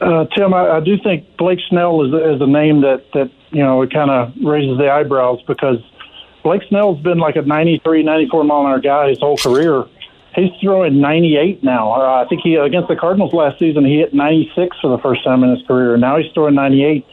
Uh, 0.00 0.24
Tim, 0.34 0.54
I, 0.54 0.76
I 0.76 0.80
do 0.80 0.96
think 0.96 1.36
Blake 1.36 1.58
Snell 1.68 2.02
is, 2.02 2.36
is 2.36 2.40
a 2.40 2.46
name 2.46 2.80
that, 2.80 3.04
that 3.12 3.30
you 3.50 3.62
know 3.62 3.82
it 3.82 3.92
kind 3.92 4.10
of 4.10 4.32
raises 4.42 4.78
the 4.78 4.90
eyebrows 4.90 5.40
because 5.46 5.78
Blake 6.42 6.62
Snell's 6.70 7.02
been 7.02 7.18
like 7.18 7.36
a 7.36 7.42
93, 7.42 8.04
94 8.04 8.44
mile 8.44 8.60
an 8.60 8.66
hour 8.68 8.80
guy 8.80 9.10
his 9.10 9.18
whole 9.18 9.36
career, 9.36 9.84
He's 10.38 10.52
throwing 10.60 11.00
98 11.00 11.64
now. 11.64 11.92
Uh, 11.92 12.22
I 12.24 12.28
think 12.28 12.42
he 12.42 12.54
against 12.54 12.88
the 12.88 12.96
Cardinals 12.96 13.32
last 13.32 13.58
season 13.58 13.84
he 13.84 13.98
hit 13.98 14.14
96 14.14 14.76
for 14.80 14.88
the 14.88 14.98
first 14.98 15.24
time 15.24 15.42
in 15.42 15.50
his 15.50 15.66
career. 15.66 15.96
Now 15.96 16.18
he's 16.18 16.30
throwing 16.32 16.54
98. 16.54 17.04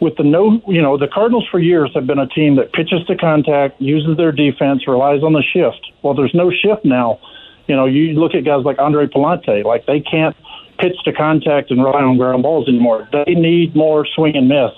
With 0.00 0.16
the 0.16 0.24
no, 0.24 0.60
you 0.68 0.82
know, 0.82 0.98
the 0.98 1.08
Cardinals 1.08 1.48
for 1.50 1.58
years 1.58 1.90
have 1.94 2.06
been 2.06 2.18
a 2.18 2.26
team 2.26 2.56
that 2.56 2.72
pitches 2.72 3.04
to 3.06 3.16
contact, 3.16 3.80
uses 3.80 4.16
their 4.16 4.32
defense, 4.32 4.86
relies 4.86 5.22
on 5.22 5.32
the 5.32 5.42
shift. 5.42 5.90
Well, 6.02 6.14
there's 6.14 6.34
no 6.34 6.50
shift 6.50 6.84
now. 6.84 7.18
You 7.66 7.76
know, 7.76 7.86
you 7.86 8.12
look 8.12 8.34
at 8.34 8.44
guys 8.44 8.64
like 8.64 8.78
Andre 8.78 9.06
Pallante, 9.06 9.64
like 9.64 9.86
they 9.86 10.00
can't 10.00 10.36
pitch 10.78 10.96
to 11.04 11.12
contact 11.12 11.70
and 11.70 11.82
rely 11.82 12.02
on 12.02 12.18
ground 12.18 12.42
balls 12.42 12.68
anymore. 12.68 13.08
They 13.10 13.34
need 13.34 13.74
more 13.74 14.06
swing 14.06 14.36
and 14.36 14.48
miss, 14.48 14.72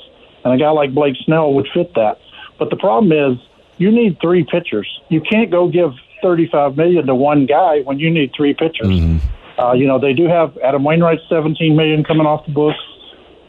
and 0.44 0.54
a 0.54 0.56
guy 0.56 0.70
like 0.70 0.94
Blake 0.94 1.16
Snell 1.24 1.52
would 1.54 1.66
fit 1.74 1.94
that. 1.94 2.18
But 2.58 2.70
the 2.70 2.76
problem 2.76 3.12
is, 3.12 3.38
you 3.78 3.90
need 3.90 4.18
three 4.20 4.44
pitchers. 4.44 4.88
You 5.08 5.20
can't 5.20 5.50
go 5.50 5.68
give 5.68 5.92
35 6.22 6.76
million 6.76 7.06
to 7.06 7.14
one 7.14 7.46
guy 7.46 7.80
when 7.80 7.98
you 7.98 8.10
need 8.10 8.32
three 8.36 8.54
pitchers. 8.54 8.88
Mm-hmm. 8.88 9.60
Uh, 9.60 9.72
you 9.72 9.86
know, 9.86 9.98
they 9.98 10.12
do 10.12 10.26
have 10.26 10.56
Adam 10.58 10.84
Wainwright 10.84 11.18
17 11.28 11.76
million 11.76 12.04
coming 12.04 12.26
off 12.26 12.46
the 12.46 12.52
books. 12.52 12.78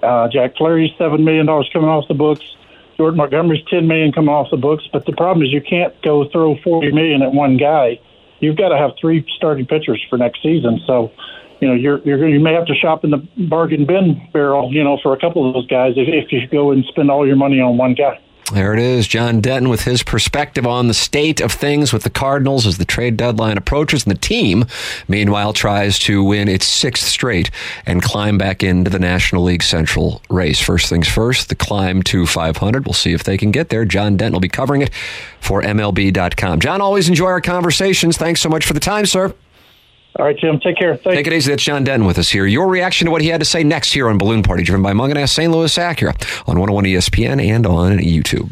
Uh, 0.02 0.28
Jack 0.30 0.56
Flaherty's 0.58 0.92
seven 0.98 1.24
million 1.24 1.46
dollars 1.46 1.70
coming 1.74 1.90
off 1.90 2.08
the 2.08 2.14
books. 2.14 2.44
Jordan 3.00 3.18
Montgomery's 3.18 3.64
10 3.70 3.88
million 3.88 4.12
coming 4.12 4.30
off 4.30 4.52
the 4.52 4.58
books. 4.58 4.84
But 4.92 5.06
the 5.06 5.14
problem 5.14 5.46
is 5.46 5.54
you 5.54 5.62
can't 5.62 5.94
go 6.02 6.28
throw 6.30 6.58
40 6.62 6.92
million 6.92 7.22
at 7.22 7.34
one 7.34 7.56
guy. 7.56 7.98
You've 8.42 8.58
got 8.58 8.70
to 8.70 8.78
have 8.78 8.92
three 9.00 9.26
starting 9.38 9.66
pitchers 9.66 10.06
for 10.10 10.18
next 10.18 10.44
season. 10.44 10.82
So, 10.86 11.12
you 11.62 11.70
know, 11.70 11.74
you're 11.74 12.00
you're 12.00 12.28
you 12.28 12.42
may 12.42 12.54
have 12.54 12.66
to 12.66 12.76
shop 12.76 13.06
in 13.06 13.12
the 13.12 13.26
bargain 13.38 13.86
bin 13.86 14.22
barrel, 14.34 14.74
you 14.74 14.84
know, 14.84 15.00
for 15.02 15.14
a 15.14 15.20
couple 15.20 15.48
of 15.48 15.54
those 15.54 15.68
guys 15.68 15.94
if, 15.96 16.08
if 16.08 16.32
you 16.32 16.46
go 16.50 16.72
and 16.72 16.84
spend 16.86 17.10
all 17.10 17.26
your 17.26 17.38
money 17.38 17.62
on 17.62 17.78
one 17.78 17.96
guy. 17.96 18.20
There 18.52 18.74
it 18.74 18.80
is. 18.80 19.08
John 19.08 19.42
Denton 19.42 19.70
with 19.70 19.84
his 19.84 20.02
perspective 20.02 20.66
on 20.66 20.88
the 20.88 20.94
state 20.94 21.40
of 21.40 21.52
things 21.52 21.94
with 21.94 22.04
the 22.04 22.10
Cardinals 22.10 22.66
as 22.66 22.80
the 22.80 22.86
trade 22.86 23.16
deadline 23.16 23.58
approaches. 23.58 24.06
And 24.06 24.16
the 24.16 24.20
team, 24.20 24.66
meanwhile, 25.08 25.54
tries 25.54 26.00
to 26.00 26.24
win 26.24 26.48
its 26.48 26.68
sixth 26.68 27.06
straight 27.06 27.52
and 27.86 28.02
climb 28.02 28.40
back 28.40 28.64
into 28.64 28.90
the 28.90 28.98
National 28.98 29.44
League 29.44 29.62
Central 29.62 30.24
race. 30.30 30.60
First 30.60 30.90
things 30.90 31.08
first, 31.08 31.50
the 31.50 31.56
climb 31.56 32.02
to 32.04 32.26
500. 32.26 32.86
We'll 32.86 32.94
see 32.94 33.14
if 33.14 33.24
they 33.24 33.38
can 33.38 33.52
get 33.52 33.70
there. 33.70 33.86
John 33.86 34.18
Denton 34.18 34.34
will 34.34 34.40
be 34.40 34.50
covering 34.50 34.82
it 34.82 34.94
for 35.40 35.62
MLB.com. 35.62 36.60
John, 36.60 36.82
always 36.82 37.08
enjoy 37.08 37.28
our 37.28 37.42
conversations. 37.42 38.18
Thanks 38.18 38.42
so 38.42 38.50
much 38.50 38.66
for 38.66 38.74
the 38.74 38.80
time, 38.80 39.06
sir. 39.06 39.34
All 40.20 40.26
right, 40.26 40.38
Jim. 40.38 40.60
Take 40.60 40.76
care. 40.78 40.98
Thanks. 40.98 41.16
Take 41.16 41.28
it 41.28 41.34
easy. 41.34 41.50
That's 41.50 41.64
John 41.64 41.86
Denton 41.86 42.06
with 42.06 42.18
us 42.18 42.30
here. 42.30 42.46
Your 42.46 42.68
reaction 42.68 43.06
to 43.06 43.12
what 43.12 43.22
he 43.22 43.30
had 43.30 43.40
to 43.40 43.46
say 43.46 43.64
next 43.64 43.94
here 43.94 44.10
on 44.10 44.18
Balloon 44.18 44.44
Party, 44.44 44.64
driven 44.64 44.84
by 44.84 44.92
Mungenast 44.92 45.30
St. 45.30 45.50
Louis 45.50 45.74
Acura 45.78 46.14
on 46.46 46.60
101 46.60 46.84
ESPN 46.84 47.42
and 47.42 47.66
on 47.66 48.00
YouTube. 48.00 48.52